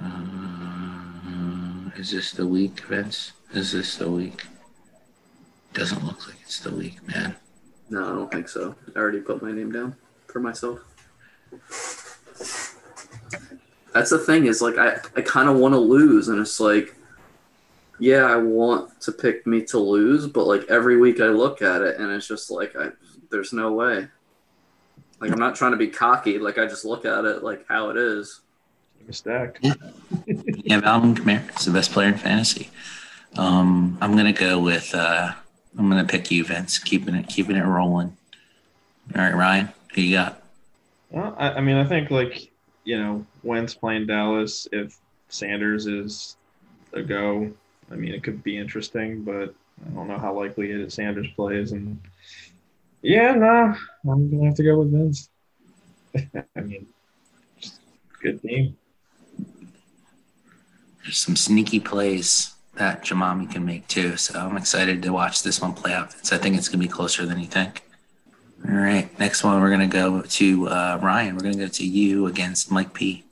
[0.00, 3.32] Uh, is this the week, Vince?
[3.52, 4.44] Is this the week?
[5.72, 7.36] Doesn't look like it's the week, man.
[7.88, 8.74] No, I don't think so.
[8.94, 10.80] I already put my name down for myself.
[13.92, 16.94] That's the thing is like I, I kind of want to lose and it's like
[17.98, 21.82] yeah, I want to pick me to lose, but like every week I look at
[21.82, 22.90] it and it's just like I
[23.30, 24.08] there's no way.
[25.20, 27.90] Like I'm not trying to be cocky, like I just look at it like how
[27.90, 28.40] it is.
[28.98, 29.58] Take a stack.
[29.62, 29.74] You
[30.70, 31.50] have Alvin Kamara.
[31.52, 32.70] He's the best player in fantasy.
[33.36, 34.94] Um, I'm gonna go with.
[34.94, 35.32] Uh,
[35.78, 36.78] I'm gonna pick you, Vince.
[36.78, 38.16] Keeping it, keeping it rolling.
[39.14, 39.68] All right, Ryan.
[39.94, 40.42] Who you got?
[41.10, 42.50] Well, I, I mean, I think like
[42.84, 44.66] you know, Wentz playing Dallas.
[44.72, 44.96] If
[45.28, 46.36] Sanders is
[46.92, 47.50] a go,
[47.90, 49.54] I mean, it could be interesting, but
[49.86, 51.72] I don't know how likely it is Sanders plays.
[51.72, 52.00] And
[53.02, 53.74] yeah, no,
[54.10, 55.28] I'm gonna have to go with Vince.
[56.56, 56.86] I mean,
[57.60, 57.80] just
[58.20, 58.76] good team.
[61.02, 64.16] There's some sneaky plays that Jamami can make too.
[64.16, 66.12] So I'm excited to watch this one play out.
[66.12, 66.32] Vince.
[66.32, 67.82] I think it's gonna be closer than you think.
[68.68, 71.36] All right, next one we're gonna go to uh, Ryan.
[71.36, 73.24] We're gonna go to you against Mike P.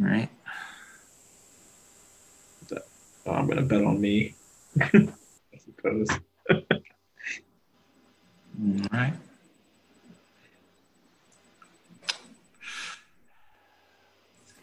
[0.00, 0.28] All right.
[3.24, 4.34] Oh, I'm gonna bet on me.
[4.80, 5.08] I
[5.64, 6.08] suppose.
[8.62, 9.14] All right.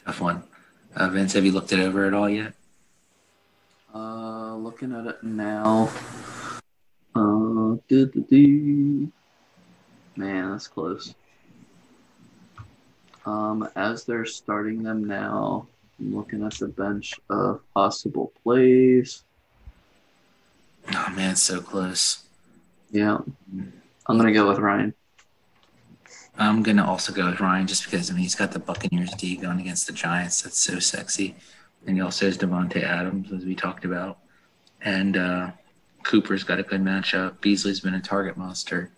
[0.06, 0.44] Tough one.
[0.96, 2.54] Uh, Vince, have you looked it over at all yet?
[3.94, 5.90] Uh, looking at it now.
[7.14, 9.12] Uh, doo -doo -doo.
[10.16, 11.14] man, that's close.
[13.26, 15.68] Um, as they're starting them now,
[16.00, 19.24] I'm looking at the bench of possible plays.
[20.94, 22.24] Oh man, so close.
[22.92, 23.20] Yeah,
[24.08, 24.94] I'm gonna go with Ryan.
[26.38, 29.36] I'm gonna also go with Ryan just because I mean he's got the Buccaneers D
[29.36, 30.42] going against the Giants.
[30.42, 31.36] That's so sexy.
[31.86, 34.20] And he also has Davante Adams, as we talked about.
[34.82, 35.52] And uh,
[36.04, 37.40] Cooper's got a good matchup.
[37.42, 38.92] Beasley's been a target monster.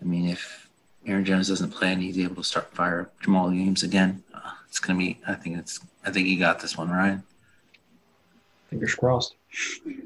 [0.00, 0.68] I mean, if
[1.06, 4.78] Aaron Jones doesn't play and he's able to start fire Jamaal Williams again, uh, it's
[4.78, 5.18] gonna be.
[5.26, 5.80] I think it's.
[6.04, 7.22] I think you got this one, Ryan.
[8.68, 9.34] Fingers crossed.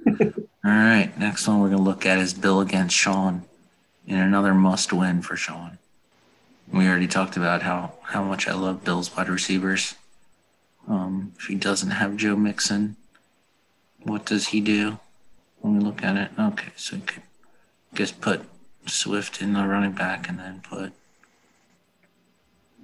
[0.08, 0.24] All
[0.64, 3.44] right, next one we're gonna look at is Bill against Sean,
[4.06, 5.78] in another must-win for Sean.
[6.72, 9.94] We already talked about how how much I love Bill's wide receivers.
[10.88, 12.96] Um, if he doesn't have Joe Mixon,
[14.02, 14.98] what does he do?
[15.60, 17.22] When we look at it, okay, so he could
[17.94, 18.42] just put
[18.86, 20.92] Swift in the running back and then put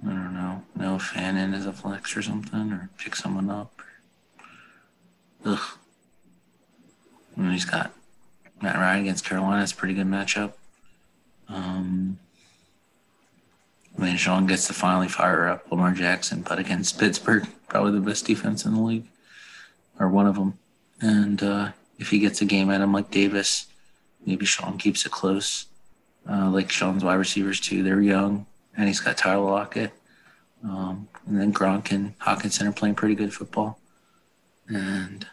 [0.03, 3.81] I don't know, no fan in as a flex or something, or pick someone up.
[5.45, 5.77] Ugh.
[7.35, 7.93] And he's got
[8.61, 9.61] Matt Ryan against Carolina.
[9.61, 10.53] It's a pretty good matchup.
[11.51, 12.17] Um,
[13.97, 17.99] I mean, Sean gets to finally fire up Lamar Jackson, but against Pittsburgh, probably the
[17.99, 19.07] best defense in the league,
[19.99, 20.57] or one of them.
[21.01, 23.67] And uh, if he gets a game at him like Davis,
[24.25, 25.67] maybe Sean keeps it close.
[26.29, 28.45] Uh, like Sean's wide receivers too, they're young,
[28.77, 29.91] and he's got Tyler Lockett.
[30.63, 33.79] Um, and then Gronk and Hockenson are playing pretty good football.
[34.67, 35.25] And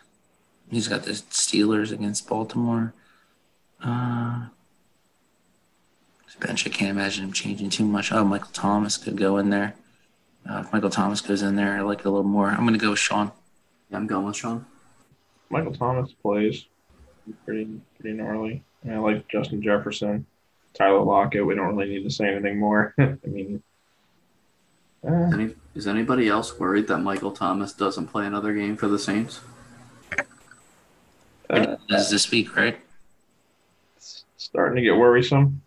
[0.70, 2.94] he's got the Steelers against Baltimore.
[3.82, 4.46] Uh,
[6.36, 8.12] bench, I can't imagine him changing too much.
[8.12, 9.74] Oh, Michael Thomas could go in there.
[10.48, 12.48] Uh, if Michael Thomas goes in there, I like it a little more.
[12.48, 13.32] I'm going to go with Sean.
[13.90, 14.64] Yeah, I'm going with Sean.
[15.50, 16.66] Michael Thomas plays
[17.44, 18.62] pretty pretty gnarly.
[18.82, 20.26] And I like Justin Jefferson,
[20.74, 21.44] Tyler Lockett.
[21.44, 22.94] We don't really need to say anything more.
[22.98, 23.62] I mean,
[25.06, 28.98] uh, Any, is anybody else worried that Michael Thomas doesn't play another game for the
[28.98, 29.40] Saints?
[31.50, 32.78] uh, This is this week, right?
[33.96, 35.62] it's starting to get worrisome.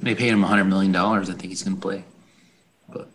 [0.00, 0.94] They paid him $100 million.
[0.94, 2.04] I think he's going to play.
[2.88, 3.08] But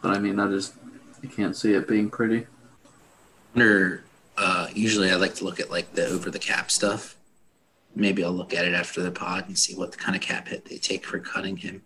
[0.00, 0.74] but I mean, I just
[1.22, 2.46] I can't see it being pretty.
[3.54, 4.04] Under
[4.36, 7.16] uh, usually I like to look at like the over the cap stuff.
[7.94, 10.64] Maybe I'll look at it after the pod and see what kind of cap hit
[10.64, 11.82] they take for cutting him.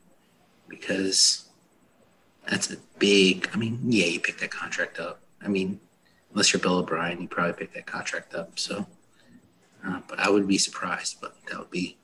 [0.68, 1.46] Because
[2.48, 5.20] that's a big, I mean, yeah, you pick that contract up.
[5.42, 5.80] I mean,
[6.30, 8.58] unless you're Bill O'Brien, you probably pick that contract up.
[8.58, 8.86] So,
[9.84, 11.96] uh, but I would be surprised, but that would be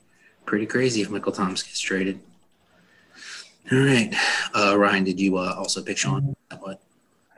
[0.45, 2.19] pretty crazy if Michael Thomas gets traded.
[3.71, 4.13] All right.
[4.53, 6.35] Uh, Ryan, did you uh, also pick Sean?
[6.59, 6.81] What?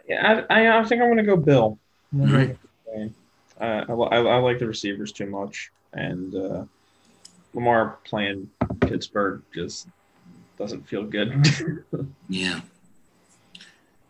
[0.07, 1.77] Yeah, I, I, I think I'm going to go Bill.
[2.13, 2.47] I'm Alright.
[2.47, 2.57] go
[2.95, 3.13] with
[3.59, 3.67] Bill.
[3.67, 6.65] Uh, I, I, I like the receivers too much, and uh,
[7.53, 8.49] Lamar playing
[8.81, 9.87] Pittsburgh just
[10.57, 11.45] doesn't feel good.
[12.27, 12.61] Yeah.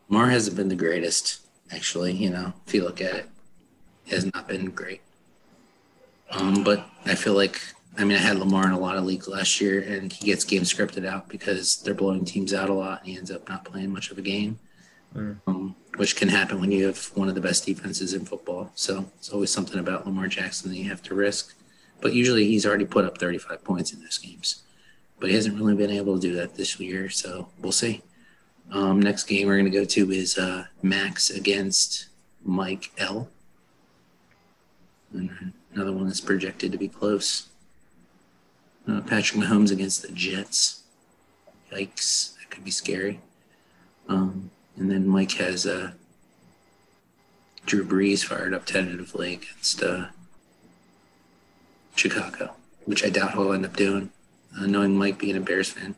[0.08, 1.42] Mar hasn't been the greatest,
[1.72, 3.30] actually, you know, if you look at it.
[4.06, 5.02] He has not been great.
[6.32, 7.62] Um, but I feel like
[7.98, 10.44] I mean I had Lamar in a lot of leagues last year and he gets
[10.44, 13.66] game scripted out because they're blowing teams out a lot and he ends up not
[13.66, 14.60] playing much of a game.
[15.16, 15.38] Mm.
[15.48, 18.72] Um, which can happen when you have one of the best defenses in football.
[18.76, 21.56] So it's always something about Lamar Jackson that you have to risk.
[22.02, 24.64] But usually he's already put up 35 points in those games.
[25.20, 28.02] But he hasn't really been able to do that this year, so we'll see.
[28.72, 32.08] Um, next game we're going to go to is uh, Max against
[32.44, 33.30] Mike L.
[35.14, 37.48] And another one that's projected to be close.
[38.88, 40.84] Uh, Patrick Mahomes against the Jets.
[41.72, 43.20] Yikes, that could be scary.
[44.08, 45.92] Um, and then Mike has uh,
[47.66, 50.08] Drew Brees fired up tentatively against uh,
[51.96, 52.54] Chicago,
[52.86, 54.12] which I doubt he'll end up doing,
[54.58, 55.96] uh, knowing Mike being a Bears fan.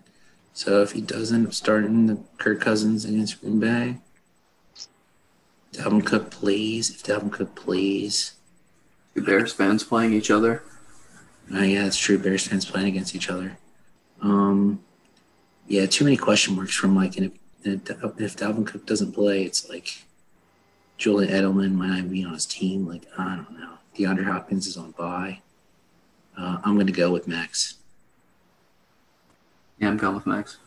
[0.53, 3.97] So if he does end up starting the Kirk Cousins against Green Bay,
[5.73, 6.89] Dalvin Cook plays.
[6.89, 8.33] If Dalvin Cook plays,
[9.17, 10.61] Two Bears fans playing each other.
[11.53, 12.17] Uh, yeah, that's true.
[12.17, 13.57] Bears fans playing against each other.
[14.21, 14.83] Um,
[15.67, 17.17] yeah, too many question marks from Mike.
[17.17, 17.31] And if
[17.63, 20.03] if, if Dalvin Cook doesn't play, it's like
[20.97, 22.87] Julian Edelman might not be on his team.
[22.87, 23.73] Like I don't know.
[23.95, 25.41] DeAndre Hopkins is on bye.
[26.37, 27.75] Uh, I'm going to go with Max.
[29.79, 30.57] Yeah, I'm going with Max.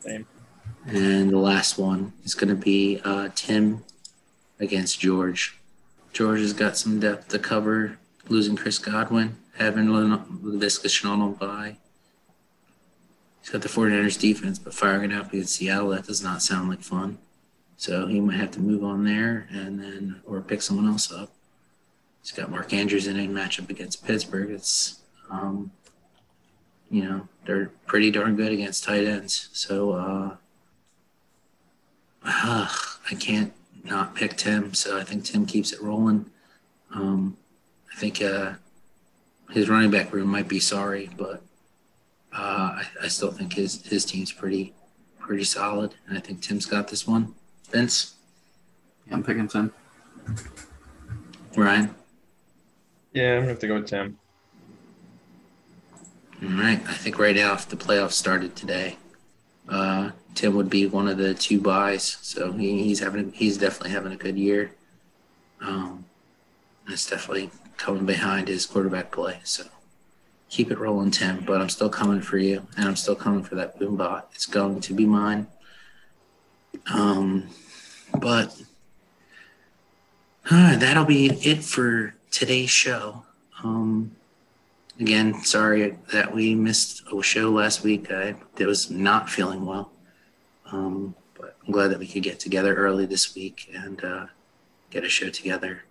[0.00, 0.26] Same.
[0.86, 3.84] And the last one is going to be uh, Tim
[4.58, 5.58] against George.
[6.12, 7.98] George has got some depth to cover,
[8.28, 11.76] losing Chris Godwin, having Laviska Shenault bye.
[13.40, 16.68] He's got the 49ers defense, but firing it up against Seattle, that does not sound
[16.68, 17.18] like fun.
[17.76, 21.30] So he might have to move on there and then, or pick someone else up.
[22.22, 24.50] He's got Mark Andrews in a matchup against Pittsburgh.
[24.50, 25.00] It's,
[25.30, 25.70] um,
[26.90, 29.48] you know, they're pretty darn good against tight ends.
[29.52, 30.36] So uh,
[32.24, 32.68] uh,
[33.10, 33.52] I can't
[33.84, 34.74] not pick Tim.
[34.74, 36.26] So I think Tim keeps it rolling.
[36.94, 37.36] Um,
[37.94, 38.54] I think uh,
[39.50, 41.42] his running back room might be sorry, but
[42.32, 44.74] uh, I, I, still think his his team's pretty
[45.18, 47.34] pretty solid, and I think Tim's got this one.
[47.70, 48.14] Vince,
[49.06, 49.72] yeah, I'm picking Tim.
[51.56, 51.94] Ryan,
[53.12, 54.18] yeah, I'm gonna have to go with Tim.
[56.42, 58.96] All right, I think right now, if the playoffs started today,
[59.68, 62.18] uh, Tim would be one of the two buys.
[62.22, 64.72] So he, he's having he's definitely having a good year.
[65.60, 66.04] Um,
[66.88, 69.40] it's definitely coming behind his quarterback play.
[69.44, 69.64] So
[70.50, 71.44] keep it rolling, Tim.
[71.46, 74.30] But I'm still coming for you, and I'm still coming for that boom bot.
[74.34, 75.46] It's going to be mine.
[76.92, 77.48] Um,
[78.20, 78.54] but
[80.50, 83.24] uh, that'll be it for today's show.
[83.62, 84.12] Um,
[85.00, 88.10] again, sorry that we missed a show last week.
[88.10, 89.90] I was not feeling well.
[90.70, 94.26] Um, but I'm glad that we could get together early this week and uh,
[94.90, 95.84] get a show together.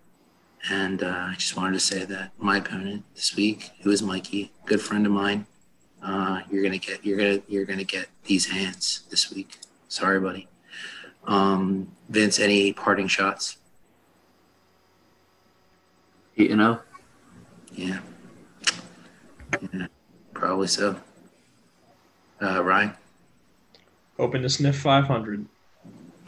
[0.70, 4.52] And uh, I just wanted to say that my opponent this week, who is Mikey,
[4.66, 5.46] good friend of mine,
[6.04, 9.58] uh, you're gonna get you're gonna you're gonna get these hands this week.
[9.88, 10.48] Sorry, buddy.
[11.26, 13.58] Um, Vince, any parting shots?
[16.36, 16.80] You know.
[17.74, 18.00] Yeah.
[19.74, 19.88] Yeah,
[20.34, 20.98] probably so.
[22.42, 22.94] Uh, Ryan?
[24.18, 25.46] Hoping to sniff 500.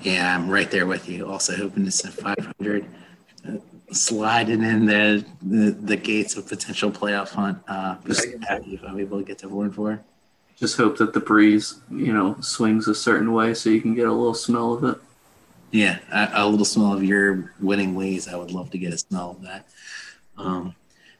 [0.02, 1.28] Yeah, I'm right there with you.
[1.28, 2.86] Also hoping to sniff 500.
[3.92, 7.58] Sliding in the, the, the gates of potential playoff hunt.
[7.68, 10.00] Uh, just happy if I'm able to get to Warren for.
[10.58, 14.08] Just hope that the breeze, you know, swings a certain way so you can get
[14.08, 14.98] a little smell of it.
[15.72, 18.28] Yeah, a, a little smell of your winning ways.
[18.28, 19.68] I would love to get a smell of that.
[20.38, 20.76] Um,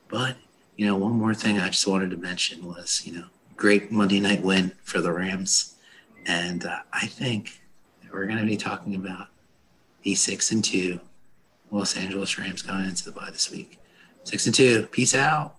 [0.08, 0.36] but
[0.80, 3.26] you know, one more thing I just wanted to mention was, you know,
[3.58, 5.76] great Monday night win for the Rams.
[6.26, 7.60] And uh, I think
[8.14, 9.28] we're going to be talking about
[10.04, 11.02] the six and two
[11.72, 13.80] Los Angeles Rams going into the bye this week.
[14.24, 14.88] Six and two.
[14.92, 15.48] Peace out.